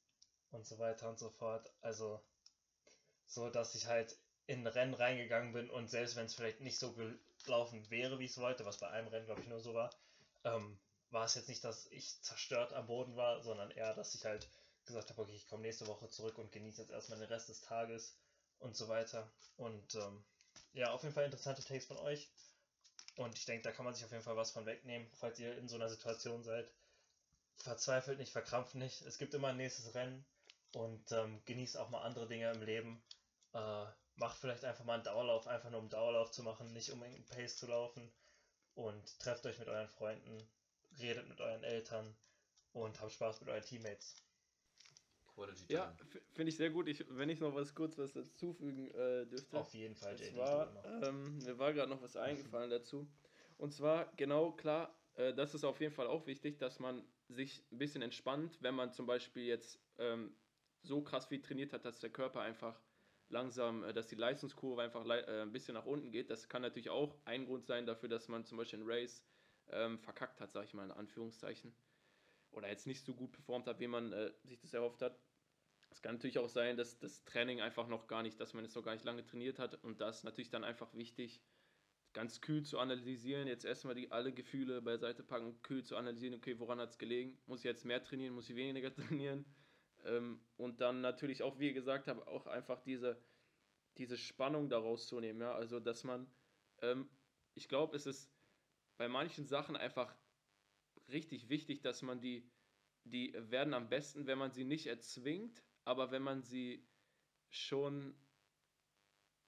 [0.51, 1.73] und so weiter und so fort.
[1.81, 2.23] Also
[3.27, 4.17] so, dass ich halt
[4.49, 6.97] in Rennen reingegangen bin und selbst wenn es vielleicht nicht so
[7.45, 9.91] gelaufen wäre, wie es wollte, was bei einem Rennen, glaube ich, nur so war,
[10.45, 10.79] ähm,
[11.11, 14.49] war es jetzt nicht, dass ich zerstört am Boden war, sondern eher, dass ich halt
[14.87, 17.61] gesagt habe, okay, ich komme nächste Woche zurück und genieße jetzt erstmal den Rest des
[17.61, 18.17] Tages
[18.59, 19.31] und so weiter.
[19.59, 20.25] Und ähm,
[20.73, 22.31] ja, auf jeden Fall interessante Takes von euch.
[23.17, 25.59] Und ich denke, da kann man sich auf jeden Fall was von wegnehmen, falls ihr
[25.59, 26.73] in so einer Situation seid.
[27.57, 29.03] Verzweifelt nicht, verkrampft nicht.
[29.03, 30.25] Es gibt immer ein nächstes Rennen
[30.73, 33.03] und ähm, genießt auch mal andere Dinge im Leben.
[33.53, 33.87] Äh,
[34.19, 37.27] macht vielleicht einfach mal einen Dauerlauf, einfach nur um Dauerlauf zu machen, nicht um irgendeinen
[37.27, 38.11] Pace zu laufen.
[38.75, 40.39] Und trefft euch mit euren Freunden,
[41.01, 42.17] redet mit euren Eltern
[42.73, 44.23] und habt Spaß mit euren Teammates.
[45.35, 45.97] Quality ja,
[46.33, 46.89] finde ich sehr gut.
[46.89, 49.59] Ich, wenn ich noch was kurz was dazufügen äh, dürfte.
[49.59, 50.37] Auf jeden Fall, JD.
[50.37, 53.09] War, ähm, mir war gerade noch was eingefallen dazu.
[53.57, 57.65] Und zwar, genau, klar, äh, das ist auf jeden Fall auch wichtig, dass man sich
[57.73, 60.37] ein bisschen entspannt, wenn man zum Beispiel jetzt ähm,
[60.83, 62.81] so krass viel trainiert hat, dass der Körper einfach
[63.29, 66.31] langsam, äh, dass die Leistungskurve einfach äh, ein bisschen nach unten geht.
[66.31, 69.25] Das kann natürlich auch ein Grund sein dafür, dass man zum Beispiel in Race
[69.71, 71.75] ähm, verkackt hat, sage ich mal in Anführungszeichen.
[72.51, 75.19] Oder jetzt nicht so gut performt hat, wie man äh, sich das erhofft hat.
[75.91, 78.75] Es kann natürlich auch sein, dass das Training einfach noch gar nicht, dass man es
[78.75, 79.83] noch gar nicht lange trainiert hat.
[79.85, 81.43] Und das ist natürlich dann einfach wichtig,
[82.13, 86.59] ganz kühl zu analysieren, jetzt erstmal die, alle Gefühle beiseite packen, kühl zu analysieren, okay,
[86.59, 87.39] woran hat es gelegen?
[87.47, 89.45] Muss ich jetzt mehr trainieren, muss ich weniger trainieren?
[90.09, 93.23] Ähm, und dann natürlich auch, wie gesagt habt, auch einfach diese,
[93.99, 95.41] diese Spannung daraus zu nehmen.
[95.41, 95.55] Ja?
[95.55, 96.27] Also, dass man,
[96.83, 97.09] ähm,
[97.55, 98.33] ich glaube, es ist
[98.97, 100.17] bei manchen Sachen einfach
[101.09, 102.51] richtig wichtig, dass man die,
[103.05, 106.87] die werden am besten, wenn man sie nicht erzwingt, aber wenn man sie
[107.51, 108.15] schon,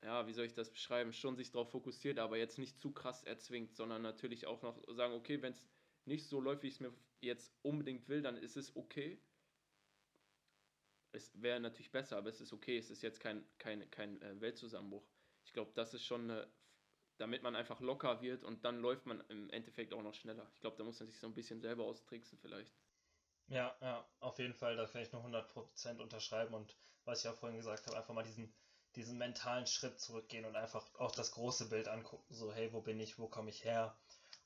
[0.03, 3.23] ja, wie soll ich das beschreiben, schon sich darauf fokussiert, aber jetzt nicht zu krass
[3.23, 5.67] erzwingt, sondern natürlich auch noch sagen, okay, wenn es
[6.07, 9.21] nicht so läuft, wie ich es mir jetzt unbedingt will, dann ist es okay.
[11.13, 14.41] Es wäre natürlich besser, aber es ist okay, es ist jetzt kein, kein, kein äh,
[14.41, 15.07] Weltzusammenbruch.
[15.45, 16.49] Ich glaube, das ist schon eine
[17.21, 20.51] damit man einfach locker wird und dann läuft man im Endeffekt auch noch schneller.
[20.55, 22.73] Ich glaube, da muss man sich so ein bisschen selber austricksen vielleicht.
[23.49, 27.37] Ja, ja, auf jeden Fall, da kann ich nur 100% unterschreiben und was ich auch
[27.37, 28.55] vorhin gesagt habe, einfach mal diesen,
[28.95, 32.99] diesen mentalen Schritt zurückgehen und einfach auch das große Bild angucken, so hey, wo bin
[32.99, 33.99] ich, wo komme ich her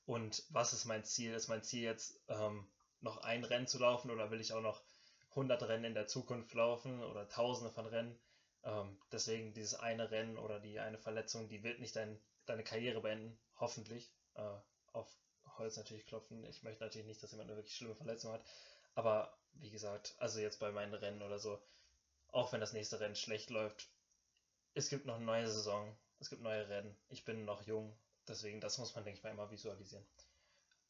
[0.05, 1.33] und was ist mein Ziel?
[1.33, 2.67] Ist mein Ziel jetzt ähm,
[2.99, 4.83] noch ein Rennen zu laufen oder will ich auch noch
[5.35, 8.19] 100 Rennen in der Zukunft laufen oder tausende von Rennen?
[8.63, 13.01] Ähm, deswegen dieses eine Rennen oder die eine Verletzung, die wird nicht dein deine Karriere
[13.01, 14.13] beenden, hoffentlich.
[14.35, 14.57] Äh,
[14.93, 15.07] auf
[15.57, 16.43] Holz natürlich klopfen.
[16.45, 18.45] Ich möchte natürlich nicht, dass jemand eine wirklich schlimme Verletzung hat.
[18.93, 21.61] Aber wie gesagt, also jetzt bei meinen Rennen oder so,
[22.29, 23.89] auch wenn das nächste Rennen schlecht läuft,
[24.73, 26.97] es gibt noch eine neue Saison, es gibt neue Rennen.
[27.09, 30.05] Ich bin noch jung, deswegen das muss man, denke ich mal, immer visualisieren.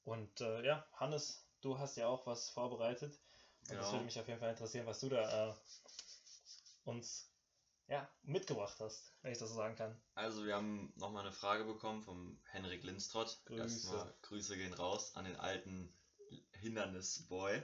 [0.04, 3.20] Und äh, ja, Hannes, du hast ja auch was vorbereitet.
[3.68, 3.82] Genau.
[3.82, 5.54] das würde mich auf jeden Fall interessieren, was du da äh,
[6.84, 7.30] uns
[7.88, 10.00] ja, mitgebracht hast, wenn ich das so sagen kann.
[10.16, 13.42] Also wir haben nochmal eine Frage bekommen vom Henrik Lindstrott.
[13.46, 13.62] Grüße.
[13.62, 15.94] Erstmal Grüße gehen raus an den alten
[16.54, 17.62] Hindernisboy.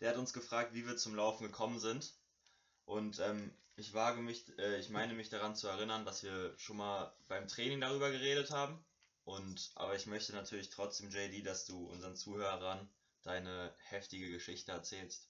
[0.00, 2.14] Der hat uns gefragt, wie wir zum Laufen gekommen sind.
[2.84, 6.76] Und ähm, ich wage mich, äh, ich meine mich daran zu erinnern, dass wir schon
[6.76, 8.84] mal beim Training darüber geredet haben.
[9.24, 12.88] Und aber ich möchte natürlich trotzdem, JD, dass du unseren Zuhörern
[13.22, 15.28] deine heftige Geschichte erzählst.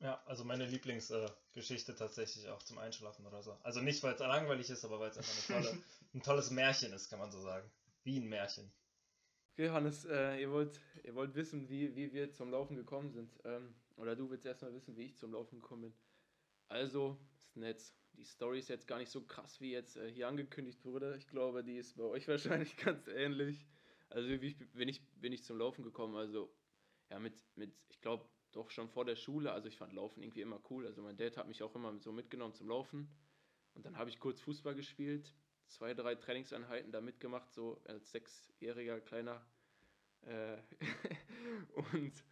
[0.00, 3.58] Ja, also meine Lieblingsgeschichte äh, tatsächlich auch zum Einschlafen oder so.
[3.62, 5.82] Also nicht, weil es langweilig ist, aber weil es einfach eine tolle,
[6.14, 7.70] ein tolles Märchen ist, kann man so sagen.
[8.02, 8.72] Wie ein Märchen.
[9.52, 13.30] Okay, Hannes, äh, ihr, wollt, ihr wollt wissen, wie, wie wir zum Laufen gekommen sind.
[13.44, 15.94] Ähm, oder du willst erstmal wissen, wie ich zum Laufen gekommen bin.
[16.68, 17.94] Also, das Netz.
[18.14, 21.14] Die Story ist jetzt gar nicht so krass, wie jetzt äh, hier angekündigt wurde.
[21.18, 23.66] Ich glaube, die ist bei euch wahrscheinlich ganz ähnlich.
[24.08, 26.16] Also, wie ich, bin, ich, bin ich zum Laufen gekommen?
[26.16, 26.52] Also,
[27.10, 29.52] ja, mit, mit ich glaube, doch schon vor der Schule.
[29.52, 30.86] Also, ich fand Laufen irgendwie immer cool.
[30.86, 33.08] Also, mein Dad hat mich auch immer so mitgenommen zum Laufen.
[33.74, 35.34] Und dann habe ich kurz Fußball gespielt.
[35.66, 39.46] Zwei, drei Trainingseinheiten da mitgemacht, so als sechsjähriger kleiner.
[40.22, 40.56] Äh
[41.92, 42.24] und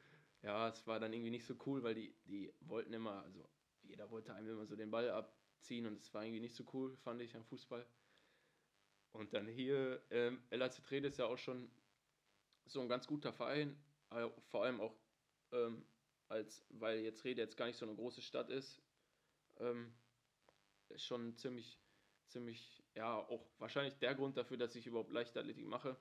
[0.43, 3.49] ja, es war dann irgendwie nicht so cool, weil die, die wollten immer, also
[3.83, 6.97] jeder wollte einem immer so den Ball abziehen und es war irgendwie nicht so cool,
[6.99, 7.87] fand ich am Fußball.
[9.13, 11.71] Und dann hier, ähm, LAC Trede ist ja auch schon
[12.71, 13.77] so ein ganz guter Verein,
[14.11, 14.95] äh, vor allem auch,
[15.53, 15.85] ähm,
[16.29, 18.81] als, weil jetzt Rede jetzt gar nicht so eine große Stadt ist,
[19.59, 19.93] ähm,
[20.91, 21.79] ist schon ziemlich,
[22.27, 25.97] ziemlich, ja, auch wahrscheinlich der Grund dafür, dass ich überhaupt Leichtathletik mache.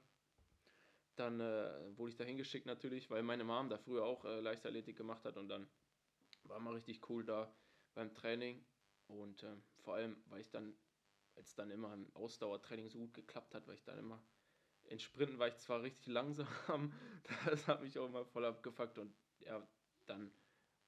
[1.15, 4.97] Dann äh, wurde ich da hingeschickt natürlich, weil meine Mom da früher auch äh, Leichtathletik
[4.97, 5.67] gemacht hat und dann
[6.43, 7.51] war mal richtig cool da
[7.95, 8.63] beim Training
[9.07, 10.77] und äh, vor allem, weil ich dann,
[11.35, 14.21] als dann immer im Ausdauertraining so gut geklappt hat, weil ich dann immer
[14.87, 16.93] in Sprinten war ich zwar richtig langsam,
[17.45, 19.65] das hat mich auch immer voll abgefuckt und ja,
[20.05, 20.31] dann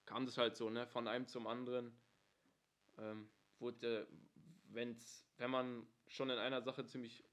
[0.06, 1.96] kam das halt so, ne, von einem zum anderen.
[2.98, 4.08] Ähm, wurde,
[4.70, 7.24] wenn's, wenn man schon in einer Sache ziemlich,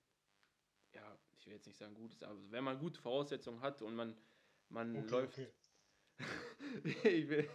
[0.93, 3.95] ja, ich will jetzt nicht sagen gut ist, aber wenn man gute Voraussetzungen hat und
[3.95, 4.17] man,
[4.69, 5.39] man okay, läuft.
[5.39, 5.53] Okay.
[7.05, 7.49] ich will,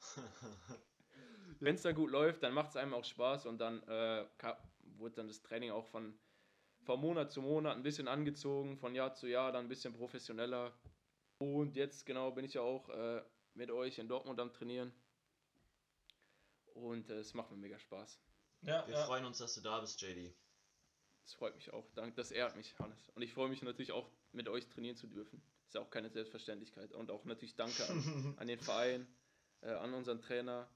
[1.60, 4.26] wenn es dann gut läuft, dann macht es einem auch Spaß und dann äh,
[4.98, 6.18] wurde dann das Training auch von,
[6.84, 10.72] von Monat zu Monat ein bisschen angezogen, von Jahr zu Jahr dann ein bisschen professioneller.
[11.38, 13.22] Und jetzt genau bin ich ja auch äh,
[13.54, 14.92] mit euch in Dortmund am Trainieren.
[16.74, 18.20] Und äh, es macht mir mega Spaß.
[18.62, 19.04] Ja, Wir ja.
[19.04, 20.34] freuen uns, dass du da bist, JD.
[21.24, 21.88] Das freut mich auch.
[21.94, 23.08] Dank, das ehrt mich, Hannes.
[23.10, 25.42] Und ich freue mich natürlich auch, mit euch trainieren zu dürfen.
[25.60, 26.92] Das ist ja auch keine Selbstverständlichkeit.
[26.92, 29.06] Und auch natürlich danke an, an den Verein,
[29.60, 30.68] äh, an unseren Trainer.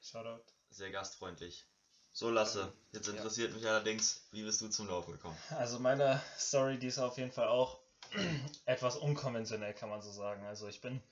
[0.00, 0.44] Shoutout.
[0.70, 1.66] Sehr gastfreundlich.
[2.12, 3.56] So, Lasse, jetzt interessiert ja.
[3.56, 5.36] mich allerdings, wie bist du zum Laufen gekommen?
[5.50, 7.78] Also meine Story, die ist auf jeden Fall auch
[8.64, 10.44] etwas unkonventionell, kann man so sagen.
[10.44, 11.02] Also ich bin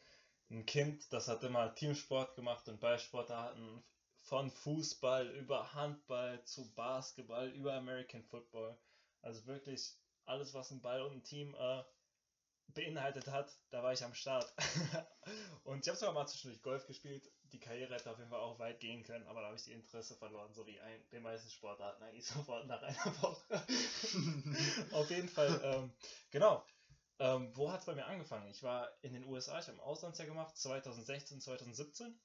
[0.51, 3.83] ein Kind, das hat immer Teamsport gemacht und Ballsportarten
[4.17, 8.77] von Fußball über Handball zu Basketball über American Football.
[9.23, 11.83] Also wirklich alles, was ein Ball und ein Team äh,
[12.69, 14.53] beinhaltet hat, da war ich am Start.
[15.65, 17.31] und ich habe sogar mal zwischendurch Golf gespielt.
[17.53, 19.73] Die Karriere hätte auf jeden Fall auch weit gehen können, aber da habe ich die
[19.73, 23.67] Interesse verloren, so wie ein, den meisten Sportarten eigentlich sofort nach einer Woche.
[24.93, 25.93] auf jeden Fall, ähm,
[26.31, 26.65] genau.
[27.19, 28.49] Ähm, wo hat es bei mir angefangen?
[28.51, 32.19] Ich war in den USA, ich habe ein Auslandsjahr gemacht, 2016, 2017.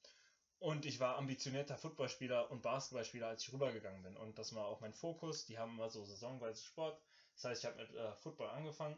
[0.58, 4.16] Und ich war ambitionierter Footballspieler und Basketballspieler, als ich rübergegangen bin.
[4.16, 5.44] Und das war auch mein Fokus.
[5.46, 7.02] Die haben immer so saisonweise Sport.
[7.34, 8.96] Das heißt, ich habe mit äh, Football angefangen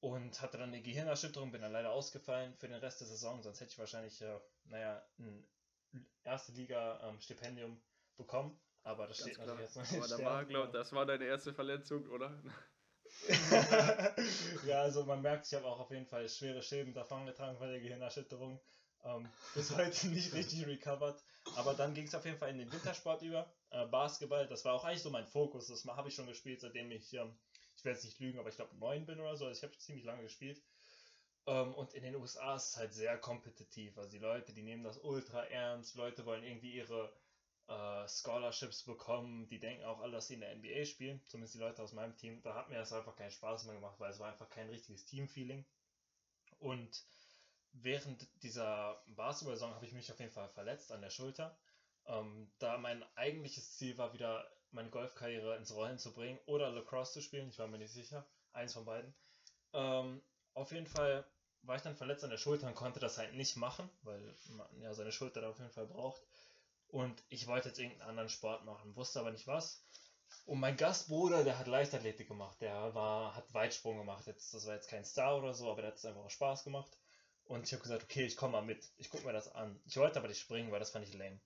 [0.00, 3.60] und hatte dann eine Gehirnerschütterung, bin dann leider ausgefallen für den Rest der Saison, sonst
[3.60, 5.48] hätte ich wahrscheinlich, äh, naja, ein
[6.24, 7.82] erste Liga-Stipendium ähm,
[8.16, 10.12] bekommen, aber das Ganz steht natürlich jetzt noch nicht.
[10.12, 12.42] Aber da war, glaub, das war deine erste Verletzung, oder?
[14.66, 17.80] ja, also man merkt, ich habe auch auf jeden Fall schwere Schäden davongetragen von der
[17.80, 18.60] Gehirnerschütterung.
[19.04, 21.22] Ähm, bis heute nicht richtig recovered.
[21.54, 23.50] Aber dann ging es auf jeden Fall in den Wintersport über.
[23.70, 25.68] Äh, Basketball, das war auch eigentlich so mein Fokus.
[25.68, 27.38] Das habe ich schon gespielt, seitdem ich ähm,
[27.86, 29.46] werde jetzt nicht lügen, aber ich glaube neun bin oder so.
[29.46, 30.62] Also ich habe ziemlich lange gespielt.
[31.46, 33.96] Ähm, und in den USA ist es halt sehr kompetitiv.
[33.96, 35.94] Also die Leute, die nehmen das ultra ernst.
[35.94, 37.12] Leute wollen irgendwie ihre
[37.68, 39.48] äh, Scholarships bekommen.
[39.48, 41.20] Die denken auch alle, dass sie in der NBA spielen.
[41.26, 42.42] Zumindest die Leute aus meinem Team.
[42.42, 45.06] Da hat mir das einfach keinen Spaß mehr gemacht, weil es war einfach kein richtiges
[45.06, 45.64] Teamfeeling.
[46.58, 47.04] Und
[47.72, 51.56] während dieser Basketball-Saison habe ich mich auf jeden Fall verletzt an der Schulter.
[52.06, 57.14] Ähm, da mein eigentliches Ziel war, wieder meine Golfkarriere ins Rollen zu bringen oder Lacrosse
[57.14, 57.48] zu spielen.
[57.48, 58.24] Ich war mir nicht sicher.
[58.52, 59.12] Eins von beiden.
[59.72, 60.22] Ähm,
[60.54, 61.26] auf jeden Fall
[61.62, 64.80] war ich dann verletzt an der Schulter und konnte das halt nicht machen, weil man
[64.80, 66.22] ja seine Schulter da auf jeden Fall braucht.
[66.88, 69.82] Und ich wollte jetzt irgendeinen anderen Sport machen, wusste aber nicht was.
[70.44, 74.26] Und mein Gastbruder, der hat Leichtathletik gemacht, der war, hat Weitsprung gemacht.
[74.26, 76.64] Jetzt, das war jetzt kein Star oder so, aber der hat es einfach auch Spaß
[76.64, 76.96] gemacht.
[77.44, 78.90] Und ich habe gesagt, okay, ich komme mal mit.
[78.98, 79.80] Ich gucke mir das an.
[79.86, 81.40] Ich wollte aber nicht springen, weil das fand ich lame.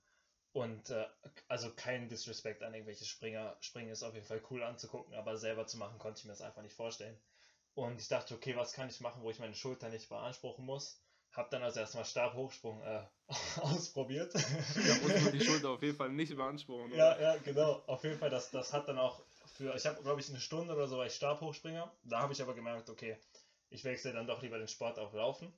[0.52, 1.06] Und äh,
[1.48, 3.56] also kein Disrespect an irgendwelche Springer.
[3.60, 6.42] Springen ist auf jeden Fall cool anzugucken, aber selber zu machen konnte ich mir das
[6.42, 7.16] einfach nicht vorstellen.
[7.74, 11.00] Und ich dachte, okay, was kann ich machen, wo ich meine Schulter nicht beanspruchen muss?
[11.32, 13.04] Hab dann also erstmal Stabhochsprung äh,
[13.60, 14.34] ausprobiert.
[14.34, 16.92] Da muss man die Schulter auf jeden Fall nicht beanspruchen.
[16.92, 17.84] Ja, ja, genau.
[17.86, 19.22] Auf jeden Fall, das, das hat dann auch
[19.54, 21.92] für, ich habe glaube ich eine Stunde oder so war ich Stabhochspringer.
[22.02, 23.16] Da habe ich aber gemerkt, okay,
[23.68, 25.52] ich wechsle dann doch lieber den Sport auf Laufen.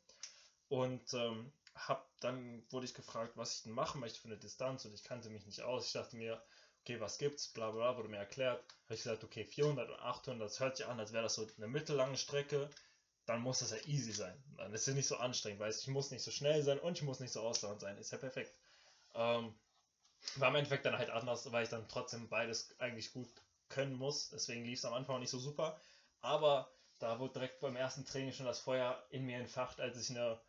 [0.69, 4.85] Und ähm, hab, dann wurde ich gefragt, was ich denn machen möchte für eine Distanz
[4.85, 5.87] und ich kannte mich nicht aus.
[5.87, 6.43] Ich dachte mir,
[6.83, 8.63] okay, was gibt's, bla bla, wurde mir erklärt.
[8.85, 11.47] Habe ich gesagt, okay, 400 und 800, das hört sich an, als wäre das so
[11.57, 12.69] eine mittellange Strecke.
[13.25, 14.37] Dann muss das ja easy sein.
[14.57, 17.05] Dann ist es nicht so anstrengend, weil ich muss nicht so schnell sein und ich
[17.05, 17.97] muss nicht so ausdauernd sein.
[17.99, 18.53] Ist ja perfekt.
[19.15, 19.55] Ähm,
[20.37, 23.29] war im Endeffekt dann halt anders, weil ich dann trotzdem beides eigentlich gut
[23.69, 24.31] können muss.
[24.31, 25.81] Deswegen lief es am Anfang nicht so super.
[26.21, 30.11] Aber da wurde direkt beim ersten Training schon das Feuer in mir entfacht, als ich
[30.11, 30.41] eine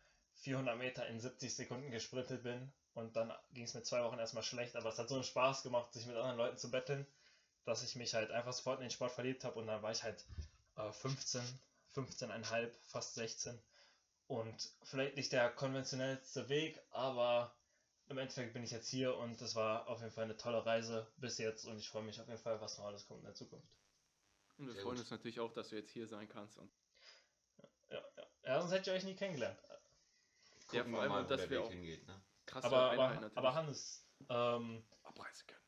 [0.44, 2.72] 400 Meter in 70 Sekunden gesprintet bin.
[2.92, 5.62] Und dann ging es mir zwei Wochen erstmal schlecht, aber es hat so einen Spaß
[5.64, 7.06] gemacht, sich mit anderen Leuten zu betteln,
[7.64, 10.04] dass ich mich halt einfach sofort in den Sport verliebt habe und dann war ich
[10.04, 10.24] halt
[10.76, 11.42] äh, 15,
[11.94, 13.60] 15,5, fast 16.
[14.26, 17.54] Und vielleicht nicht der konventionellste Weg, aber
[18.08, 21.06] im Endeffekt bin ich jetzt hier und es war auf jeden Fall eine tolle Reise
[21.16, 23.34] bis jetzt und ich freue mich auf jeden Fall, was noch alles kommt in der
[23.34, 23.68] Zukunft.
[24.58, 26.58] Und wir freuen uns natürlich auch, dass du jetzt hier sein kannst.
[26.58, 26.70] Und
[27.90, 28.26] ja, ja.
[28.44, 29.58] ja, sonst hätte ich euch nie kennengelernt.
[30.78, 32.22] Gucken ja, vor allem, mal, dass wir auch hingeht, ne?
[32.46, 35.60] krasse aber, aber, aber Hannes, ähm, abreisen können.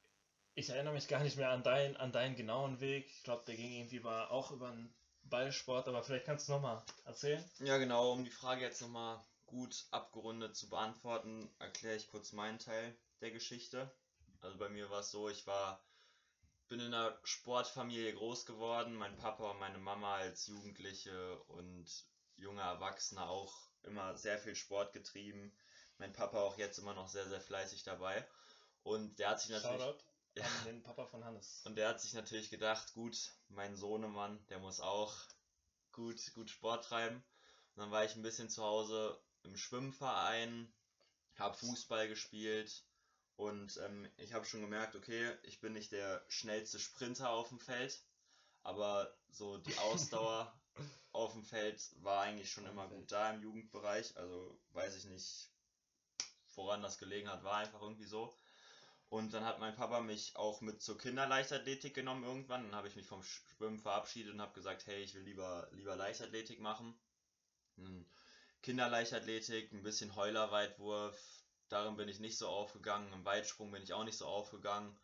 [0.55, 3.11] Ich erinnere mich gar nicht mehr an, dein, an deinen genauen Weg.
[3.11, 6.83] Ich glaube, der ging irgendwie war auch über einen Ballsport, aber vielleicht kannst du nochmal
[7.05, 7.45] erzählen.
[7.61, 12.59] Ja, genau, um die Frage jetzt nochmal gut abgerundet zu beantworten, erkläre ich kurz meinen
[12.59, 13.93] Teil der Geschichte.
[14.41, 15.85] Also bei mir war es so, ich war
[16.69, 18.97] bin in einer Sportfamilie groß geworden.
[18.97, 21.87] Mein Papa und meine Mama als Jugendliche und
[22.37, 25.53] junge Erwachsene auch immer sehr viel Sport getrieben.
[25.99, 28.27] Mein Papa auch jetzt immer noch sehr, sehr fleißig dabei.
[28.83, 29.81] Und der hat sich natürlich.
[29.81, 30.05] Shoutout
[30.37, 31.63] ja, an den Papa von Hannes.
[31.65, 35.15] Und der hat sich natürlich gedacht, gut, mein Sohnemann, der muss auch
[35.93, 37.17] gut, gut Sport treiben.
[37.17, 40.73] Und dann war ich ein bisschen zu Hause im Schwimmverein,
[41.37, 42.85] habe Fußball gespielt
[43.37, 47.61] und ähm, ich habe schon gemerkt, okay, ich bin nicht der schnellste Sprinter auf dem
[47.61, 48.03] Feld,
[48.63, 50.59] aber so die Ausdauer
[51.17, 54.17] auf dem Feld war eigentlich schon immer gut da im Jugendbereich.
[54.17, 55.51] Also weiß ich nicht,
[56.55, 58.35] woran das gelegen hat, war einfach irgendwie so.
[59.09, 62.65] Und dann hat mein Papa mich auch mit zur Kinderleichtathletik genommen irgendwann.
[62.65, 65.97] Dann habe ich mich vom Schwimmen verabschiedet und habe gesagt, hey, ich will lieber, lieber
[65.97, 66.95] Leichtathletik machen.
[68.63, 71.17] Kinderleichtathletik, ein bisschen Heulerweitwurf,
[71.69, 73.13] darin bin ich nicht so aufgegangen.
[73.13, 74.99] Im Weitsprung bin ich auch nicht so aufgegangen.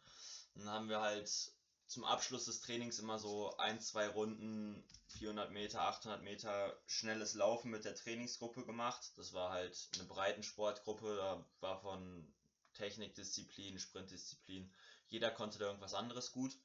[0.55, 1.53] Dann haben wir halt
[1.92, 7.70] zum Abschluss des Trainings immer so ein, zwei Runden, 400 Meter, 800 Meter schnelles Laufen
[7.70, 9.12] mit der Trainingsgruppe gemacht.
[9.16, 12.33] Das war halt eine Breitensportgruppe, da war von
[12.72, 14.72] Technikdisziplin, Sprintdisziplin,
[15.09, 16.57] jeder konnte da irgendwas anderes gut.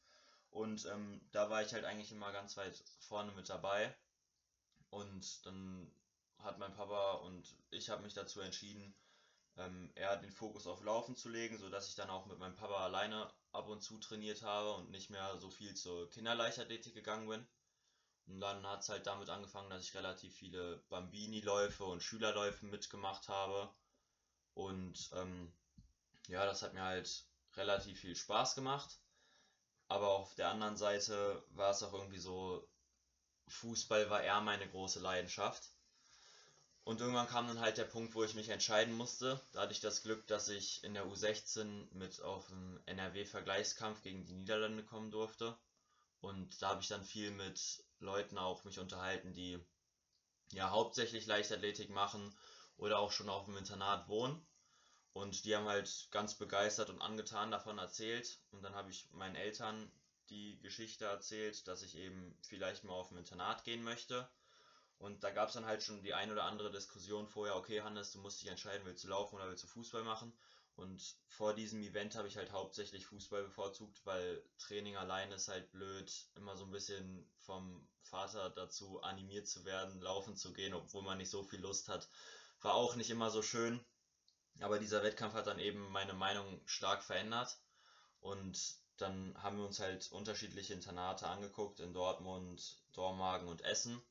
[0.50, 3.94] Und ähm, da war ich halt eigentlich immer ganz weit vorne mit dabei.
[4.92, 5.92] Und dann
[6.40, 8.96] hat mein Papa und ich habe mich dazu entschieden,
[9.58, 12.86] ähm, eher den Fokus auf Laufen zu legen, sodass ich dann auch mit meinem Papa
[12.86, 17.48] alleine ab und zu trainiert habe und nicht mehr so viel zur Kinderleichtathletik gegangen bin.
[18.28, 23.30] Und dann hat es halt damit angefangen, dass ich relativ viele Bambini-Läufe und Schülerläufe mitgemacht
[23.30, 23.74] habe.
[24.54, 25.54] Und ähm,
[26.28, 29.00] ja, das hat mir halt relativ viel Spaß gemacht.
[29.88, 32.68] Aber auf der anderen Seite war es auch irgendwie so,
[33.48, 35.72] Fußball war eher meine große Leidenschaft.
[36.88, 39.42] Und irgendwann kam dann halt der Punkt, wo ich mich entscheiden musste.
[39.52, 44.26] Da hatte ich das Glück, dass ich in der U16 mit auf den NRW-Vergleichskampf gegen
[44.26, 45.58] die Niederlande kommen durfte.
[46.22, 49.60] Und da habe ich dann viel mit Leuten auch mich unterhalten, die
[50.54, 52.34] ja hauptsächlich Leichtathletik machen
[52.78, 54.48] oder auch schon auf dem Internat wohnen.
[55.12, 58.40] Und die haben halt ganz begeistert und angetan davon erzählt.
[58.52, 59.92] Und dann habe ich meinen Eltern
[60.30, 64.30] die Geschichte erzählt, dass ich eben vielleicht mal auf dem Internat gehen möchte
[65.00, 68.12] und da gab es dann halt schon die ein oder andere Diskussion vorher, okay Hannes,
[68.12, 70.34] du musst dich entscheiden, willst du laufen oder willst du Fußball machen?
[70.76, 75.72] Und vor diesem Event habe ich halt hauptsächlich Fußball bevorzugt, weil Training allein ist halt
[75.72, 81.02] blöd, immer so ein bisschen vom Vater dazu animiert zu werden, laufen zu gehen, obwohl
[81.02, 82.08] man nicht so viel Lust hat.
[82.62, 83.84] War auch nicht immer so schön.
[84.62, 87.58] Aber dieser Wettkampf hat dann eben meine Meinung stark verändert.
[88.20, 94.02] Und dann haben wir uns halt unterschiedliche Internate angeguckt in Dortmund, Dormagen und Essen.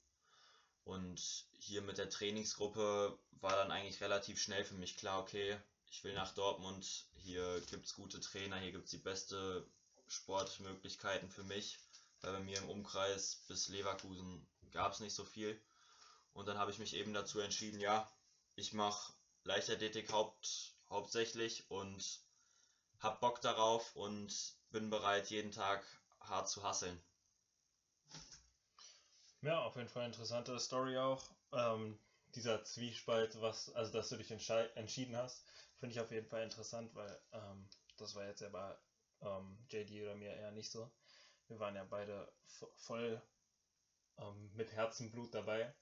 [0.86, 5.58] Und hier mit der Trainingsgruppe war dann eigentlich relativ schnell für mich klar, okay,
[5.90, 9.66] ich will nach Dortmund, hier gibt es gute Trainer, hier gibt es die beste
[10.06, 11.80] Sportmöglichkeiten für mich,
[12.20, 15.60] weil bei mir im Umkreis bis Leverkusen gab es nicht so viel.
[16.34, 18.08] Und dann habe ich mich eben dazu entschieden, ja,
[18.54, 19.12] ich mache
[19.42, 22.20] Leichtathletik haupt, hauptsächlich und
[23.00, 25.84] hab Bock darauf und bin bereit, jeden Tag
[26.20, 27.02] hart zu hasseln.
[29.46, 31.22] Ja, auf jeden Fall interessante Story auch.
[31.52, 31.96] Ähm,
[32.34, 35.44] dieser Zwiespalt, was, also dass du dich entschieden hast,
[35.78, 38.76] finde ich auf jeden Fall interessant, weil ähm, das war jetzt ja bei
[39.20, 40.90] ähm, JD oder mir eher nicht so.
[41.46, 42.28] Wir waren ja beide
[42.74, 43.22] voll
[44.18, 45.72] ähm, mit Herzenblut dabei.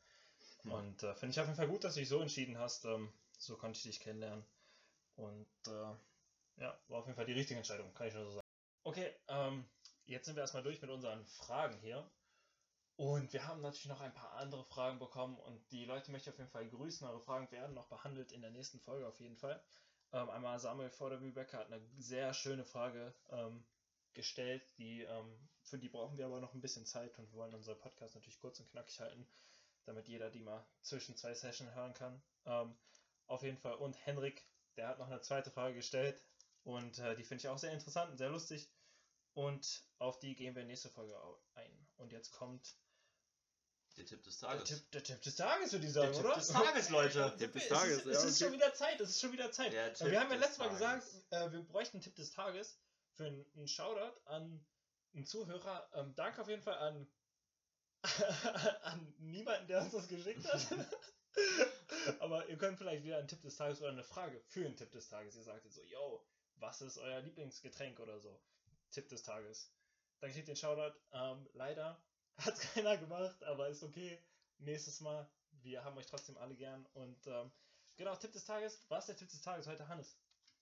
[0.64, 0.72] Hm.
[0.72, 2.84] Und äh, finde ich auf jeden Fall gut, dass du dich so entschieden hast.
[2.84, 4.44] Ähm, so konnte ich dich kennenlernen.
[5.16, 8.46] Und äh, ja, war auf jeden Fall die richtige Entscheidung, kann ich nur so sagen.
[8.82, 9.64] Okay, ähm,
[10.04, 12.06] jetzt sind wir erstmal durch mit unseren Fragen hier.
[12.96, 16.34] Und wir haben natürlich noch ein paar andere Fragen bekommen und die Leute möchte ich
[16.34, 17.06] auf jeden Fall grüßen.
[17.06, 19.60] Eure Fragen werden noch behandelt in der nächsten Folge auf jeden Fall.
[20.12, 23.64] Ähm, einmal Samuel Vorderbecker hat eine sehr schöne Frage ähm,
[24.12, 27.54] gestellt, die, ähm, für die brauchen wir aber noch ein bisschen Zeit und wir wollen
[27.54, 29.26] unseren Podcast natürlich kurz und knackig halten,
[29.86, 32.22] damit jeder die mal zwischen zwei Sessions hören kann.
[32.46, 32.76] Ähm,
[33.26, 33.74] auf jeden Fall.
[33.74, 36.22] Und Henrik, der hat noch eine zweite Frage gestellt
[36.62, 38.68] und äh, die finde ich auch sehr interessant und sehr lustig.
[39.34, 41.16] Und auf die gehen wir nächste Folge
[41.54, 41.88] ein.
[41.96, 42.76] Und jetzt kommt
[43.96, 44.68] der Tipp des Tages.
[44.68, 46.34] Der Tipp, der Tipp des Tages, würde ich sagen, der oder?
[46.34, 47.18] Tipp des Tages, Leute.
[47.38, 49.52] Der Tipp des Tages, es ist, es ist schon wieder Zeit, es ist schon wieder
[49.52, 49.72] Zeit.
[49.72, 52.78] wir haben ja letztes Mal gesagt, äh, wir bräuchten einen Tipp des Tages
[53.12, 54.64] für einen, einen Shoutout an
[55.14, 55.88] einen Zuhörer.
[55.94, 57.08] Ähm, danke auf jeden Fall an,
[58.82, 60.66] an niemanden, der uns das geschickt hat.
[62.20, 64.90] Aber ihr könnt vielleicht wieder einen Tipp des Tages oder eine Frage für einen Tipp
[64.90, 65.36] des Tages.
[65.36, 66.24] Ihr sagt jetzt so, yo,
[66.56, 68.40] was ist euer Lieblingsgetränk oder so?
[68.94, 69.70] Tipp des Tages.
[70.20, 70.96] Dann kriegt ihr den Shoutout.
[71.12, 72.00] Ähm, leider
[72.38, 74.18] hat es keiner gemacht, aber ist okay.
[74.58, 75.28] Nächstes Mal.
[75.62, 76.86] Wir haben euch trotzdem alle gern.
[76.94, 77.50] Und ähm,
[77.96, 78.84] genau, Tipp des Tages.
[78.88, 80.16] Was ist der Tipp des Tages heute, Hannes?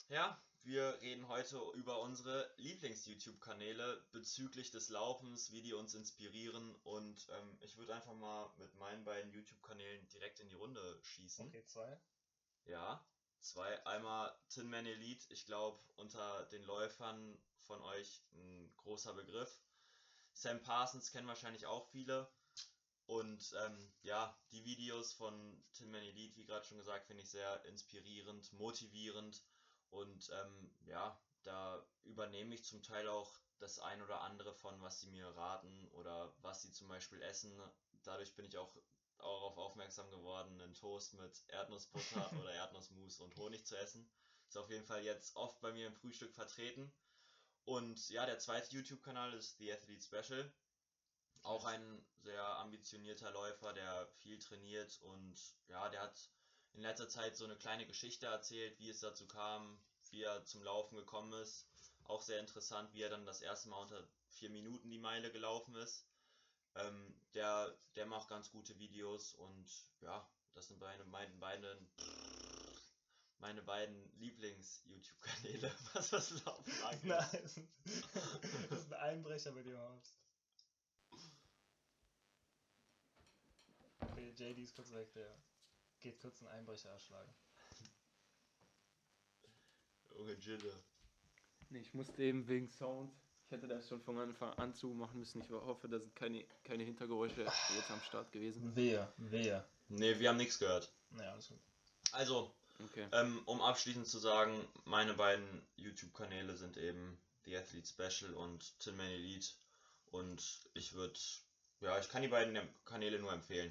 [0.09, 6.75] Ja, wir reden heute über unsere Lieblings-YouTube-Kanäle bezüglich des Laufens, wie die uns inspirieren.
[6.85, 11.47] Und ähm, ich würde einfach mal mit meinen beiden YouTube-Kanälen direkt in die Runde schießen.
[11.49, 12.01] Okay, zwei.
[12.65, 13.05] Ja,
[13.41, 13.87] zwei.
[13.87, 15.27] Einmal Tin Man Elite.
[15.31, 19.63] Ich glaube, unter den Läufern von euch ein großer Begriff.
[20.35, 22.31] Sam Parsons kennen wahrscheinlich auch viele.
[23.07, 27.31] Und ähm, ja, die Videos von Tin Man Elite, wie gerade schon gesagt, finde ich
[27.31, 29.43] sehr inspirierend, motivierend.
[29.91, 35.01] Und ähm, ja, da übernehme ich zum Teil auch das ein oder andere von, was
[35.01, 37.53] sie mir raten oder was sie zum Beispiel essen.
[38.03, 38.75] Dadurch bin ich auch
[39.19, 44.09] darauf aufmerksam geworden, einen Toast mit Erdnussbutter oder Erdnussmus und Honig zu essen.
[44.49, 46.93] Ist auf jeden Fall jetzt oft bei mir im Frühstück vertreten.
[47.65, 50.53] Und ja, der zweite YouTube-Kanal ist The Athlete Special.
[51.43, 55.37] Auch ein sehr ambitionierter Läufer, der viel trainiert und
[55.69, 56.31] ja, der hat
[56.75, 59.79] in letzter Zeit so eine kleine Geschichte erzählt, wie es dazu kam,
[60.11, 61.67] wie er zum Laufen gekommen ist.
[62.05, 65.75] Auch sehr interessant, wie er dann das erste Mal unter vier Minuten die Meile gelaufen
[65.77, 66.07] ist.
[66.75, 69.67] Ähm, der, der macht ganz gute Videos und
[70.01, 71.89] ja, das sind meine, meine beiden
[73.43, 77.05] meine beiden Lieblings-YouTube-Kanäle, was das Laufen angeht.
[77.05, 77.69] Nein,
[78.71, 80.17] das ist ein Einbrecher bei dir Horst.
[83.99, 85.37] Okay, JD ist kurz weg, der
[86.01, 87.35] geht kurz einen Einbrecher erschlagen.
[90.17, 90.81] Junge Jitter.
[91.71, 93.13] Nee, ich musste eben wegen Sound.
[93.47, 95.43] Ich hätte das schon von Anfang an zu machen müssen.
[95.43, 98.71] Ich hoffe, da sind keine, keine Hintergeräusche jetzt am Start gewesen.
[98.75, 99.13] Wer?
[99.17, 99.69] Wer?
[99.89, 100.93] Nee, wir haben nichts gehört.
[101.11, 101.59] Naja, alles gut.
[102.13, 102.55] Also,
[102.85, 103.07] Okay.
[103.13, 108.97] Ähm, um abschließend zu sagen, meine beiden YouTube-Kanäle sind eben The Athlete Special und Tin
[108.97, 109.49] Man Elite.
[110.11, 111.19] Und ich würde,
[111.81, 113.71] ja, ich kann die beiden Kanäle nur empfehlen.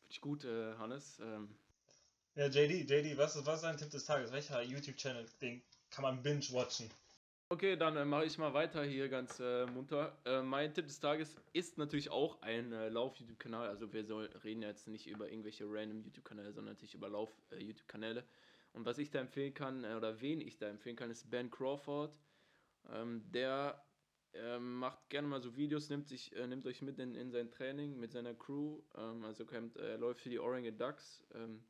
[0.00, 1.18] Finde ich gut, äh, Hannes.
[1.20, 1.58] Ähm.
[2.34, 4.32] Ja, JD, JD, was ist, was ist dein Tipp des Tages?
[4.32, 6.90] Welcher YouTube-Channel, den kann man binge-watchen?
[7.50, 10.18] Okay, dann äh, mache ich mal weiter hier ganz äh, munter.
[10.26, 13.68] Äh, mein Tipp des Tages ist natürlich auch ein äh, Lauf-YouTube-Kanal.
[13.68, 18.22] Also wir soll, reden jetzt nicht über irgendwelche random YouTube-Kanäle, sondern natürlich über Lauf-YouTube-Kanäle.
[18.72, 21.50] Und was ich da empfehlen kann, äh, oder wen ich da empfehlen kann, ist Ben
[21.50, 22.18] Crawford.
[22.90, 23.84] Ähm, der
[24.34, 27.50] ähm, macht gerne mal so Videos, nimmt, sich, äh, nimmt euch mit in, in sein
[27.50, 28.80] Training mit seiner Crew.
[28.96, 31.24] Ähm, also kommt, äh, läuft für die Oregon Ducks.
[31.34, 31.64] Ähm,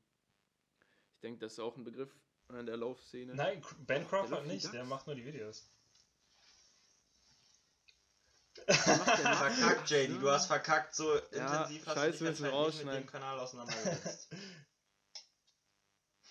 [1.14, 2.14] ich denke, das ist auch ein Begriff
[2.49, 3.34] in der Laufszene.
[3.34, 4.72] Nein, Ben Crawford nicht, Ducks?
[4.72, 5.70] der macht nur die Videos.
[8.66, 13.07] verkackt, JD, du hast verkackt, so ja, intensiv hast Scheiße, du dich nicht mit dem
[13.07, 14.28] Kanal auseinandergesetzt.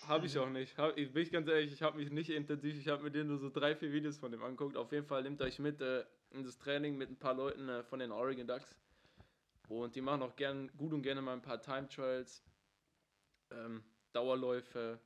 [0.08, 0.78] Habe ich auch nicht.
[0.78, 3.26] Hab, ich bin ich ganz ehrlich, ich habe mich nicht intensiv, ich habe mir den
[3.26, 4.74] nur so drei, vier Videos von dem angeguckt.
[4.74, 7.82] Auf jeden Fall nehmt euch mit äh, in das Training mit ein paar Leuten äh,
[7.82, 8.74] von den Oregon Ducks.
[9.68, 12.42] Und die machen auch gern, gut und gerne mal ein paar Time Trials,
[13.50, 13.84] ähm,
[14.14, 14.98] Dauerläufe.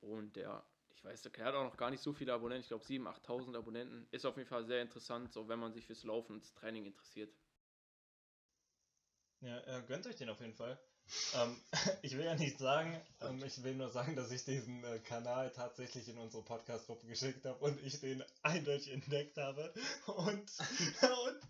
[0.00, 2.84] Und ja, ich weiß, er hat auch noch gar nicht so viele Abonnenten, ich glaube
[2.84, 4.06] 7.000, 8.000 Abonnenten.
[4.12, 6.86] Ist auf jeden Fall sehr interessant, so wenn man sich fürs Laufen und das Training
[6.86, 7.34] interessiert.
[9.40, 10.78] Ja, äh, gönnt euch den auf jeden Fall.
[11.34, 11.60] Ähm,
[12.02, 15.50] ich will ja nicht sagen, ähm, ich will nur sagen, dass ich diesen äh, Kanal
[15.50, 19.72] tatsächlich in unsere Podcast-Gruppe geschickt habe und ich den eindeutig entdeckt habe.
[20.06, 20.26] Und,
[21.26, 21.40] und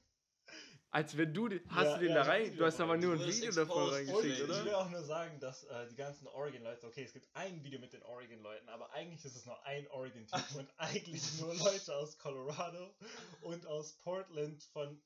[0.91, 2.85] Als wenn du, den- hast Ja, du den ja, da rein, ein du hast Video
[2.87, 4.33] aber nur ein Video davon reingeschickt, Baby.
[4.43, 4.79] ich will oder?
[4.79, 8.03] auch nur sagen, dass äh, die ganzen Oregon-Leute, okay, es gibt ein Video mit den
[8.03, 12.95] Oregon-Leuten, aber eigentlich ist es nur ein Oregon-Typ und eigentlich nur Leute aus Colorado
[13.43, 15.01] und aus Portland von,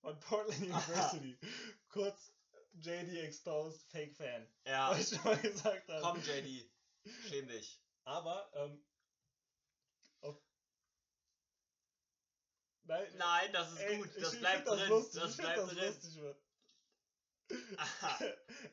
[0.00, 1.36] von Portland University.
[1.88, 2.32] Kurz
[2.80, 4.46] JD Exposed Fake Fan.
[4.64, 6.00] Ja, Was ich schon mal gesagt habe.
[6.02, 6.70] komm JD,
[7.28, 7.80] schäm dich.
[8.04, 8.84] Aber, ähm,
[10.20, 10.40] auf,
[12.84, 15.46] nein, Nein, das ist ey, gut, ich das bleibt das drin, lustig, das ich find
[15.48, 15.86] bleibt das drin.
[15.86, 16.42] lustig wird.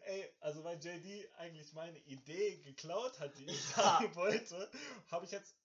[0.02, 4.70] Ey, also weil JD eigentlich meine Idee geklaut hat, die ich sagen wollte,
[5.12, 5.56] habe ich jetzt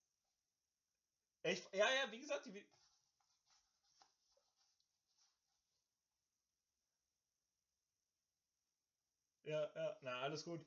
[1.42, 2.66] echt, ja, ja, wie gesagt, die,
[9.48, 10.60] ja, ja, na, alles gut.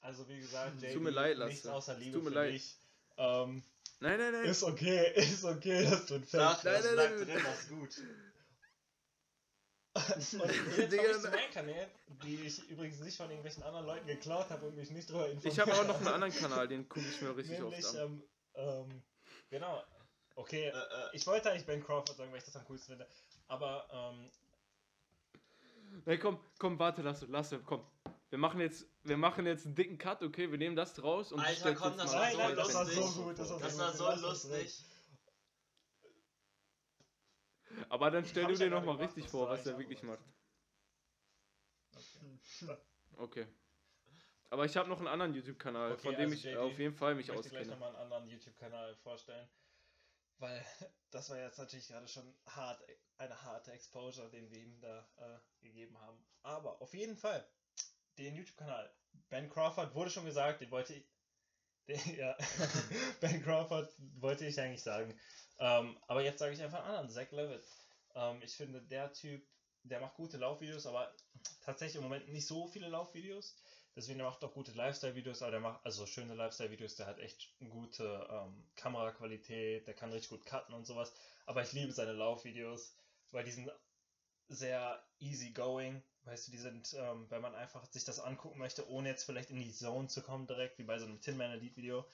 [0.00, 1.74] Also wie gesagt, Es JD, tut mir leid, nichts Lasse.
[1.76, 2.52] außer Es Liebe tut mir für leid.
[2.52, 2.76] mich.
[3.16, 3.62] Ähm,
[4.00, 4.44] Nein, nein, nein.
[4.46, 7.68] ist okay, ist okay, dass du ein Fake das nein, bleibt nein, drin, das ist
[7.68, 7.90] gut.
[9.94, 11.90] Und jetzt komme ich Digga, zu meinen Kanälen,
[12.24, 15.52] die ich übrigens nicht von irgendwelchen anderen Leuten geklaut habe und mich nicht darüber informiert
[15.52, 18.06] Ich habe auch noch einen anderen Kanal, den gucke ich mir richtig Nämlich, oft an.
[18.06, 18.22] ähm,
[18.54, 19.02] ähm,
[19.50, 19.84] genau.
[20.34, 23.06] Okay, Äh, äh, ich wollte eigentlich Ben Crawford sagen, weil ich das am coolsten finde.
[23.48, 24.30] Aber, ähm,
[26.06, 27.84] Hey, komm, komm, warte, lass, lass, komm.
[28.32, 30.50] Wir machen jetzt, wir machen jetzt einen dicken Cut, okay?
[30.50, 33.04] Wir nehmen das raus und Alter, komm, das mal war Nein, das war lustig.
[33.04, 34.84] so gut, das war Das so war so lustig.
[37.90, 40.24] Aber dann stell du dir nochmal richtig vor, was er wirklich macht.
[41.94, 42.76] okay.
[43.18, 43.46] Okay.
[44.48, 46.94] Aber ich habe noch einen anderen YouTube-Kanal, Okay, von dem also ich JD, auf jeden
[46.94, 47.72] Fall mich Ich möchte gleich auskenne.
[47.72, 49.46] nochmal einen anderen YouTube-Kanal vorstellen,
[50.38, 50.64] weil
[51.10, 52.82] das war jetzt natürlich gerade schon hart,
[53.18, 56.18] eine harte Exposure, den wir ihm da äh, gegeben haben.
[56.42, 57.46] Aber auf jeden Fall,
[58.18, 58.92] den YouTube-Kanal,
[59.30, 61.06] Ben Crawford wurde schon gesagt, den wollte ich,
[61.88, 62.36] den, ja,
[63.20, 65.18] Ben Crawford wollte ich eigentlich sagen.
[65.58, 67.64] Ähm, aber jetzt sage ich einfach einen anderen, Zach Levitt.
[68.14, 69.46] Ähm, ich finde, der Typ,
[69.84, 71.14] der macht gute Laufvideos, aber
[71.64, 73.56] tatsächlich im Moment nicht so viele Laufvideos.
[73.94, 77.54] Deswegen der macht auch gute Lifestyle-Videos, aber der macht also schöne Lifestyle-Videos, der hat echt
[77.68, 81.12] gute ähm, Kameraqualität, der kann richtig gut cutten und sowas.
[81.44, 82.96] Aber ich liebe seine Laufvideos,
[83.32, 83.70] weil die sind
[84.48, 86.02] sehr easy going.
[86.24, 89.50] Weißt du, die sind, ähm, wenn man einfach sich das angucken möchte, ohne jetzt vielleicht
[89.50, 92.06] in die Zone zu kommen direkt, wie bei so einem Tin Man Elite Video,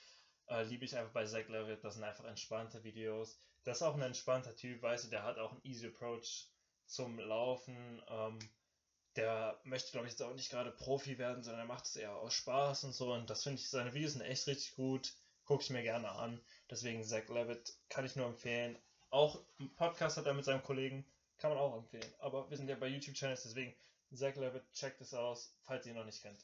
[0.48, 1.84] äh, liebe ich einfach bei Zach Levitt.
[1.84, 3.38] Das sind einfach entspannte Videos.
[3.64, 6.46] Das ist auch ein entspannter Typ, weißt du, der hat auch einen easy Approach
[6.86, 8.02] zum Laufen.
[8.08, 8.38] Ähm,
[9.16, 12.14] der möchte, glaube ich, jetzt auch nicht gerade Profi werden, sondern er macht es eher
[12.14, 13.12] aus Spaß und so.
[13.12, 15.12] Und das finde ich, seine Videos sind echt richtig gut.
[15.44, 16.40] Gucke ich mir gerne an.
[16.70, 18.78] Deswegen Zach Levitt kann ich nur empfehlen.
[19.10, 21.04] Auch einen Podcast hat er mit seinem Kollegen,
[21.38, 22.10] kann man auch empfehlen.
[22.20, 23.74] Aber wir sind ja bei YouTube-Channels, deswegen
[24.12, 26.38] Zach Levitt, checkt es aus, falls ihr ihn noch nicht kennt.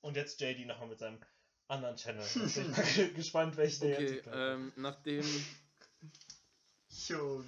[0.00, 1.20] Und jetzt JD nochmal mit seinem
[1.68, 2.22] anderen Channel.
[2.22, 4.54] Jetzt bin ich mal gespannt, welchen der Okay, jetzt geklaut hat.
[4.54, 5.24] ähm, nachdem,
[7.08, 7.44] Junge.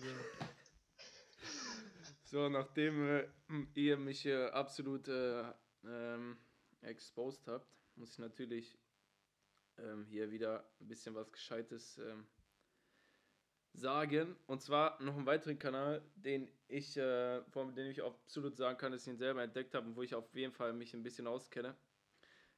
[2.25, 3.29] so, nachdem äh,
[3.75, 5.45] ihr mich äh, absolut äh,
[5.85, 6.39] ähm,
[6.83, 8.79] exposed habt, muss ich natürlich
[9.79, 12.27] ähm, hier wieder ein bisschen was Gescheites ähm,
[13.73, 14.37] sagen.
[14.47, 18.93] Und zwar noch einen weiteren Kanal, den ich, äh, von dem ich absolut sagen kann,
[18.93, 21.27] dass ich ihn selber entdeckt habe und wo ich auf jeden Fall mich ein bisschen
[21.27, 21.75] auskenne,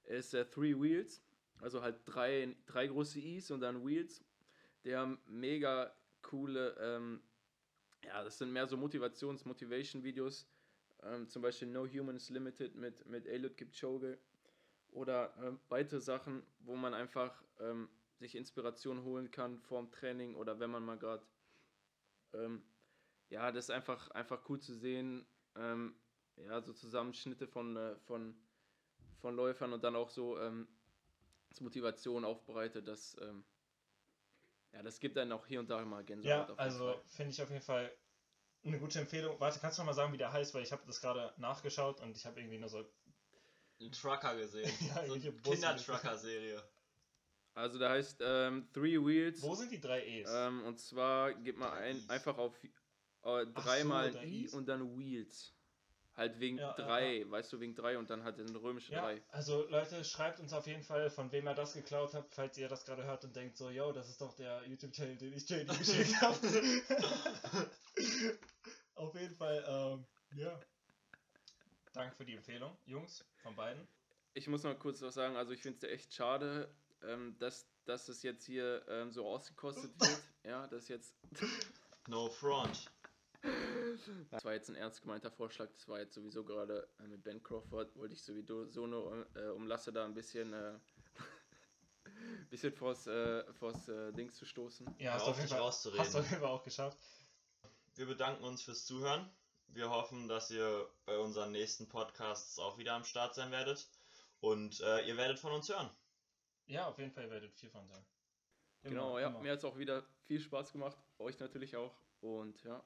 [0.05, 1.23] ist äh, Three Wheels.
[1.61, 4.25] Also halt drei, drei große I's und dann Wheels.
[4.85, 7.21] Der haben mega coole, ähm,
[8.05, 10.49] ja, das sind mehr so Motivations-, Motivation-Videos.
[11.03, 14.19] Ähm, zum Beispiel No Humans Limited mit, mit Eliud Kipchoge.
[14.93, 17.89] Oder ähm, weitere Sachen, wo man einfach ähm,
[18.21, 21.27] sich Inspiration holen kann vorm Training oder wenn man mal gerade.
[22.35, 22.63] Ähm,
[23.31, 25.27] ja, das ist einfach, einfach cool zu sehen.
[25.57, 25.97] Ähm,
[26.37, 28.35] ja, so Zusammenschnitte von, äh, von,
[29.21, 30.69] von Läufern und dann auch so ähm,
[31.49, 32.87] als Motivation aufbereitet.
[32.87, 33.45] Das, ähm,
[34.73, 36.49] ja, das gibt dann auch hier und da mal Gänsehaut.
[36.49, 37.91] Ja, also finde ich auf jeden Fall
[38.65, 39.41] eine gute Empfehlung.
[39.41, 40.55] Warte, kannst du noch mal sagen, wie der heißt?
[40.55, 42.85] Weil ich habe das gerade nachgeschaut und ich habe irgendwie nur so.
[43.81, 44.71] Einen Trucker gesehen.
[44.95, 45.33] Ja, so eine.
[45.33, 46.63] Kinder-Trucker-Serie.
[47.61, 49.43] Also da heißt ähm, Three Wheels.
[49.43, 50.31] Wo sind die drei E's?
[50.33, 52.69] Ähm, und zwar gibt man Drei ein, einfach auf äh,
[53.23, 55.55] so, dreimal drei I und dann Wheels.
[56.17, 59.03] Halt wegen Ja, ja, drei, weißt du, wegen drei und dann halt ein römische ja,
[59.03, 59.23] drei.
[59.29, 62.69] also Leute, schreibt uns auf jeden Fall, von wem ihr das geklaut habt, falls ihr
[62.69, 65.69] das gerade hört und denkt so, yo, das ist doch der YouTube-Channel, den ich JD
[65.79, 66.37] geschickt habe.
[68.97, 70.05] auf jeden Fall, ähm,
[70.37, 70.61] ja.
[71.93, 73.87] Danke für die Empfehlung, Jungs, von beiden.
[74.35, 76.69] Ich muss noch kurz was sagen, also ich finde es echt schade,
[77.05, 80.23] ähm, dass, dass es jetzt hier ähm, so ausgekostet wird.
[80.45, 81.15] Ja, das jetzt.
[82.09, 82.91] No front.
[84.31, 85.69] Das war jetzt ein ernst gemeinter Vorschlag.
[85.73, 87.97] Das war jetzt sowieso gerade äh, mit Ben Crawford.
[87.97, 90.79] Wollte ich sowieso so nur, äh, um Lasse da ein bisschen, äh,
[92.51, 94.95] bisschen vors, äh, vors äh, Dings zu stoßen.
[94.99, 96.05] Ja, hast du auf, jeden Fall, rauszureden.
[96.05, 96.99] hast du auf jeden Fall auch geschafft.
[97.95, 99.29] Wir bedanken uns fürs Zuhören.
[99.69, 103.89] Wir hoffen, dass ihr bei unseren nächsten Podcasts auch wieder am Start sein werdet.
[104.41, 105.91] Und äh, ihr werdet von uns hören.
[106.71, 108.05] Ja, auf jeden Fall ihr werdet viel von sein.
[108.83, 109.27] Immer, Genau, ja.
[109.27, 109.41] immer.
[109.41, 110.97] Mir hat es auch wieder viel Spaß gemacht.
[111.19, 111.95] Euch natürlich auch.
[112.21, 112.83] Und ja,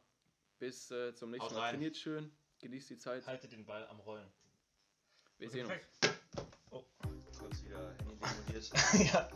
[0.59, 1.61] bis äh, zum nächsten Haut Mal.
[1.61, 1.75] rein.
[1.75, 2.35] Trainiert schön.
[2.61, 3.27] Genießt die Zeit.
[3.27, 4.33] Haltet den Ball am Rollen.
[5.39, 5.75] Wir sehen uns.
[6.01, 6.17] Perfekt.
[7.39, 8.73] Kurz wieder Handy demoliert.
[9.13, 9.29] ja.